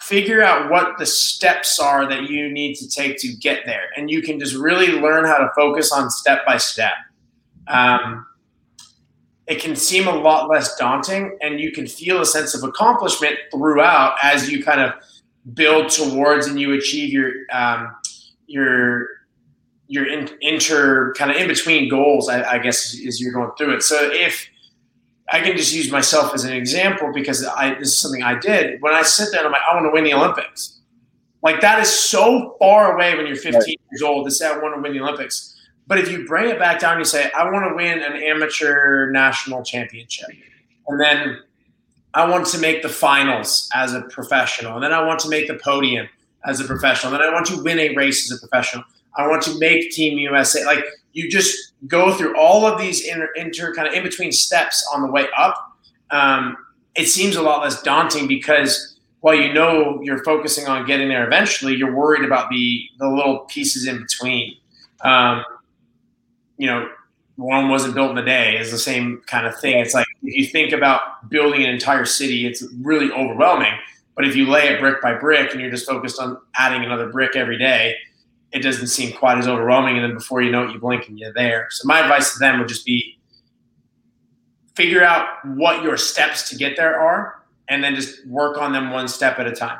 [0.00, 3.88] figure out what the steps are that you need to take to get there.
[3.96, 6.92] And you can just really learn how to focus on step by step.
[7.68, 8.26] Um,
[9.46, 13.36] it can seem a lot less daunting and you can feel a sense of accomplishment
[13.52, 14.92] throughout as you kind of
[15.54, 17.94] build towards and you achieve your um,
[18.46, 19.06] your
[19.86, 23.76] your in, inter kind of in between goals I, I guess as you're going through
[23.76, 23.82] it.
[23.82, 24.48] So if
[25.30, 28.80] I can just use myself as an example because I this is something I did.
[28.80, 30.78] When I sit there and I'm like, I want to win the Olympics.
[31.42, 33.66] Like that is so far away when you're 15 right.
[33.66, 35.56] years old to say I want to win the Olympics.
[35.86, 39.10] But if you bring it back down, you say, I want to win an amateur
[39.10, 40.28] national championship.
[40.88, 41.40] And then
[42.14, 44.74] I want to make the finals as a professional.
[44.74, 46.08] And then I want to make the podium
[46.44, 47.12] as a professional.
[47.12, 48.84] And then I want to win a race as a professional.
[49.16, 50.64] I want to make Team USA.
[50.64, 50.84] Like
[51.16, 55.00] you just go through all of these inter, inter kind of in between steps on
[55.00, 55.56] the way up.
[56.10, 56.56] Um,
[56.94, 61.26] it seems a lot less daunting because while you know you're focusing on getting there
[61.26, 64.56] eventually, you're worried about the the little pieces in between.
[65.00, 65.42] um,
[66.58, 66.88] you know,
[67.36, 68.56] Rome wasn't built in a day.
[68.56, 69.78] It's the same kind of thing.
[69.78, 73.72] It's like if you think about building an entire city, it's really overwhelming.
[74.14, 77.10] But if you lay it brick by brick and you're just focused on adding another
[77.10, 77.96] brick every day,
[78.56, 79.96] it doesn't seem quite as overwhelming.
[79.96, 81.66] And then before you know it, you blink and you're there.
[81.70, 83.18] So my advice to them would just be
[84.74, 88.90] figure out what your steps to get there are and then just work on them
[88.90, 89.78] one step at a time.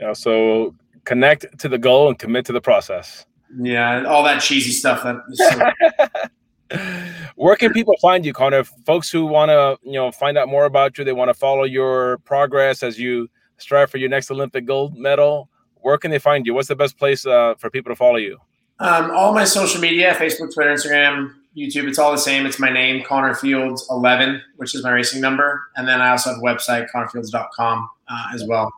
[0.00, 0.12] Yeah.
[0.12, 3.26] So connect to the goal and commit to the process.
[3.58, 4.04] Yeah.
[4.04, 5.02] All that cheesy stuff.
[5.02, 6.30] That
[7.34, 8.62] Where can people find you, Connor?
[8.62, 11.64] Folks who want to, you know, find out more about you, they want to follow
[11.64, 15.48] your progress as you strive for your next Olympic gold medal.
[15.84, 16.54] Where can they find you?
[16.54, 18.38] What's the best place uh, for people to follow you?
[18.80, 22.46] Um, all my social media, Facebook, Twitter, Instagram, YouTube, it's all the same.
[22.46, 25.62] It's my name, Connor Fields 11, which is my racing number.
[25.76, 28.72] And then I also have a website, connorfields.com uh, as well.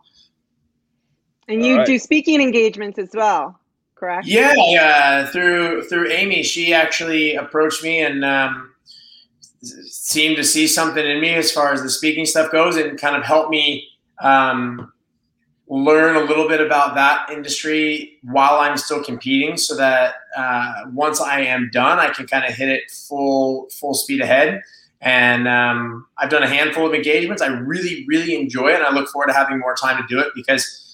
[1.46, 1.86] And you right.
[1.86, 3.56] do speaking engagements as well,
[3.94, 4.26] correct?
[4.26, 5.26] Yeah, yeah.
[5.26, 8.74] Through through Amy, she actually approached me and um,
[9.62, 13.14] seemed to see something in me as far as the speaking stuff goes, and kind
[13.14, 13.86] of helped me
[14.20, 14.92] um,
[15.68, 21.20] learn a little bit about that industry while I'm still competing, so that uh, once
[21.20, 24.62] I am done, I can kind of hit it full full speed ahead.
[25.00, 27.42] And um, I've done a handful of engagements.
[27.42, 30.20] I really, really enjoy it, and I look forward to having more time to do
[30.20, 30.86] it because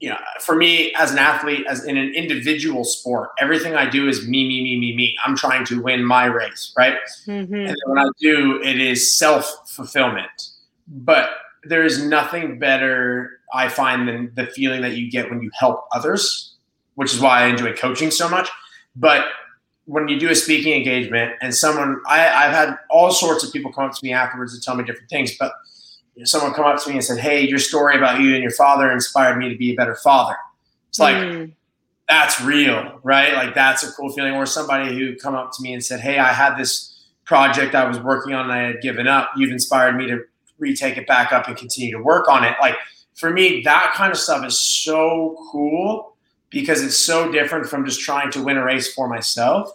[0.00, 4.08] you know, for me as an athlete, as in an individual sport, everything I do
[4.08, 5.14] is me, me, me, me, me.
[5.24, 6.96] I'm trying to win my race, right?
[7.26, 7.54] Mm-hmm.
[7.54, 10.30] And when I do, it is self fulfillment.
[10.88, 11.30] But
[11.64, 15.86] there is nothing better I find than the feeling that you get when you help
[15.92, 16.54] others,
[16.94, 18.48] which is why I enjoy coaching so much.
[18.96, 19.26] But
[19.84, 23.72] when you do a speaking engagement and someone, I, I've had all sorts of people
[23.72, 25.52] come up to me afterwards and tell me different things, but
[26.24, 28.90] someone come up to me and said, "Hey, your story about you and your father
[28.90, 30.36] inspired me to be a better father."
[30.88, 31.52] It's like mm.
[32.08, 33.34] that's real, right?
[33.34, 34.34] Like that's a cool feeling.
[34.34, 36.90] Or somebody who come up to me and said, "Hey, I had this
[37.24, 39.30] project I was working on and I had given up.
[39.36, 40.24] You've inspired me to
[40.60, 42.76] retake it back up and continue to work on it." Like
[43.14, 46.16] for me, that kind of stuff is so cool
[46.50, 49.72] because it's so different from just trying to win a race for myself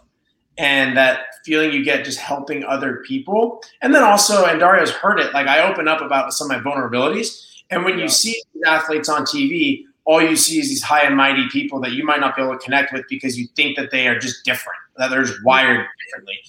[0.57, 3.61] and that feeling you get just helping other people.
[3.81, 6.71] And then also, and Dario's heard it, like I open up about some of my
[6.71, 7.41] vulnerabilities.
[7.69, 8.03] And when yeah.
[8.03, 11.91] you see athletes on TV, all you see is these high and mighty people that
[11.91, 14.45] you might not be able to connect with because you think that they are just
[14.45, 16.39] different, that they're just wired differently.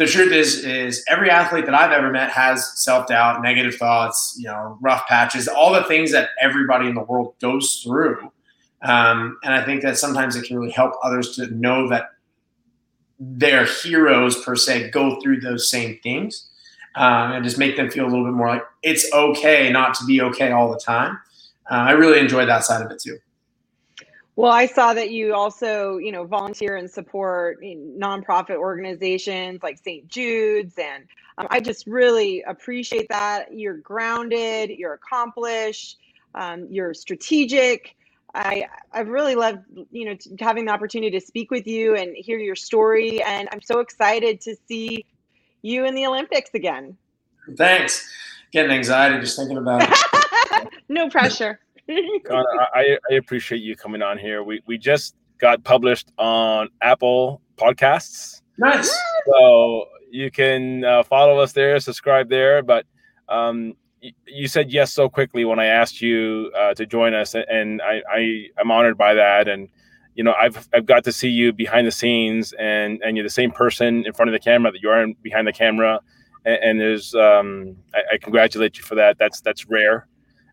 [0.00, 4.34] The truth is, is every athlete that I've ever met has self doubt, negative thoughts,
[4.38, 8.32] you know, rough patches, all the things that everybody in the world goes through.
[8.80, 12.12] Um, and I think that sometimes it can really help others to know that
[13.18, 16.48] their heroes per se go through those same things
[16.94, 20.06] um, and just make them feel a little bit more like it's okay not to
[20.06, 21.18] be okay all the time.
[21.70, 23.18] Uh, I really enjoy that side of it too.
[24.40, 30.08] Well, I saw that you also, you know, volunteer and support nonprofit organizations like St.
[30.08, 31.04] Jude's, and
[31.36, 33.52] um, I just really appreciate that.
[33.52, 35.98] You're grounded, you're accomplished,
[36.34, 37.94] um, you're strategic,
[38.34, 39.58] I I've really loved
[39.90, 43.60] you know having the opportunity to speak with you and hear your story, and I'm
[43.60, 45.04] so excited to see
[45.60, 46.96] you in the Olympics again.
[47.58, 48.08] Thanks.
[48.52, 50.68] Getting anxiety just thinking about it.
[50.88, 51.60] no pressure.
[52.74, 54.42] I, I appreciate you coming on here.
[54.42, 58.42] We we just got published on Apple Podcasts.
[58.58, 58.94] Nice.
[59.26, 62.84] So you can uh, follow us there, subscribe there, but
[63.28, 63.74] um,
[64.26, 68.02] you said yes so quickly when I asked you uh, to join us, and I,
[68.10, 69.48] I am honored by that.
[69.48, 69.68] And
[70.14, 73.30] you know, I've I've got to see you behind the scenes, and and you're the
[73.30, 76.00] same person in front of the camera that you are behind the camera.
[76.44, 79.18] And, and there's um, I, I, congratulate you for that.
[79.18, 80.06] That's that's rare.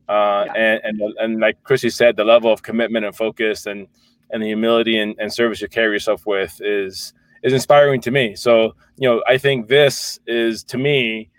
[0.08, 0.54] Uh, yeah.
[0.56, 3.88] and, and and like Chrissy said, the level of commitment and focus and
[4.30, 8.36] and the humility and, and service you carry yourself with is is inspiring to me.
[8.36, 11.30] So you know, I think this is to me,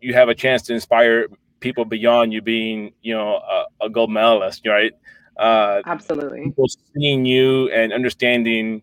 [0.00, 1.26] you have a chance to inspire
[1.60, 4.92] people beyond you being, you know, a, a gold medalist, right?
[5.36, 6.44] Uh, Absolutely.
[6.44, 8.82] People seeing you and understanding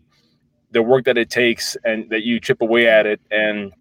[0.71, 3.73] the work that it takes and that you chip away at it and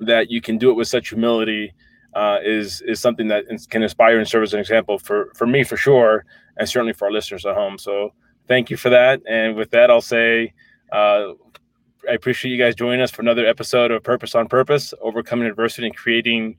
[0.00, 1.72] that you can do it with such humility
[2.16, 5.62] uh, is is something that can inspire and serve as an example for for me
[5.62, 6.24] for sure
[6.56, 8.12] and certainly for our listeners at home so
[8.48, 10.52] thank you for that and with that i'll say
[10.92, 11.32] uh,
[12.08, 15.86] i appreciate you guys joining us for another episode of purpose on purpose overcoming adversity
[15.86, 16.56] and creating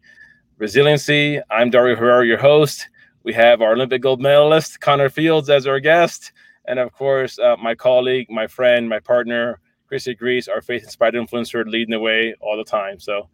[0.58, 1.40] resiliency.
[1.50, 2.90] I'm Dario Herrera, your host.
[3.24, 6.32] We have our Olympic gold medalist, Connor Fields, as our guest.
[6.68, 11.14] And of course, uh, my colleague, my friend, my partner, Chrissy Grease, our faith inspired
[11.14, 13.00] influencer, leading the way all the time.
[13.00, 13.30] So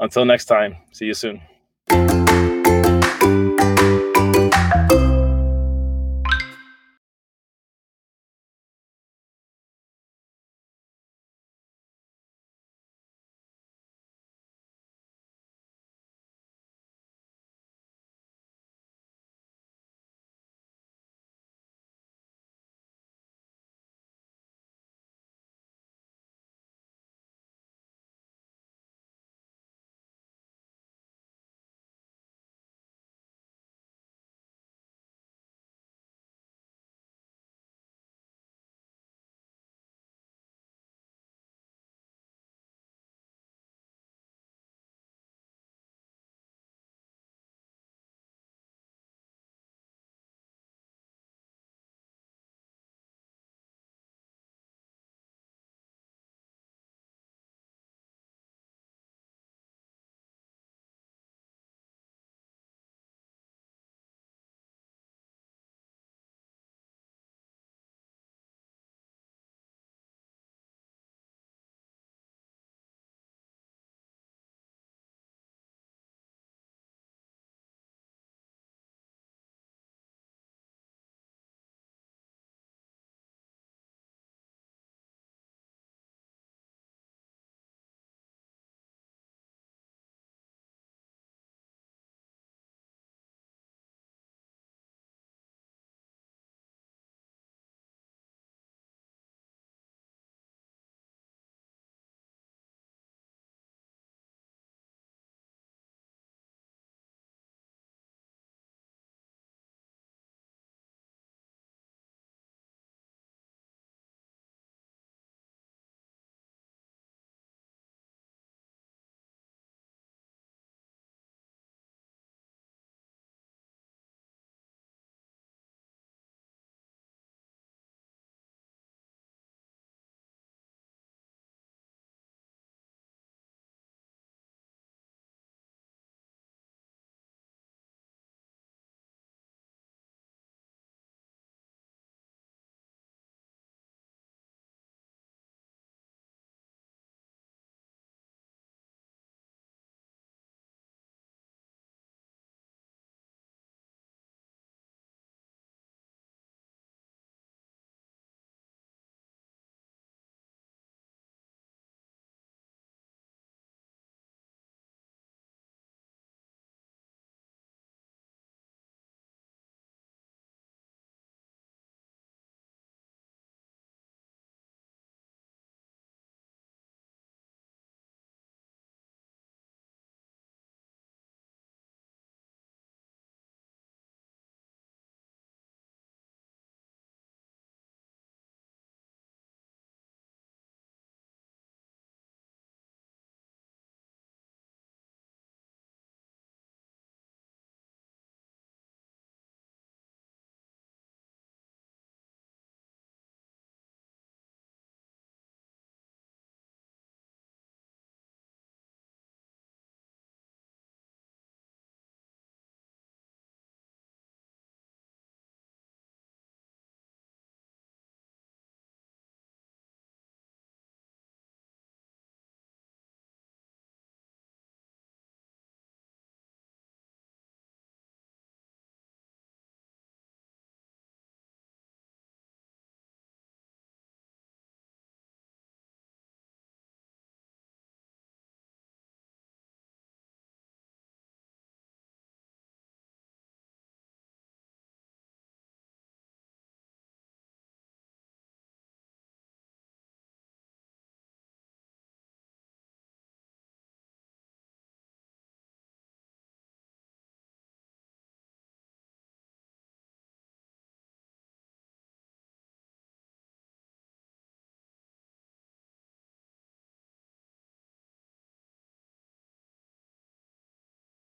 [0.00, 1.40] until next time, see you soon.
[1.88, 2.25] Thank you.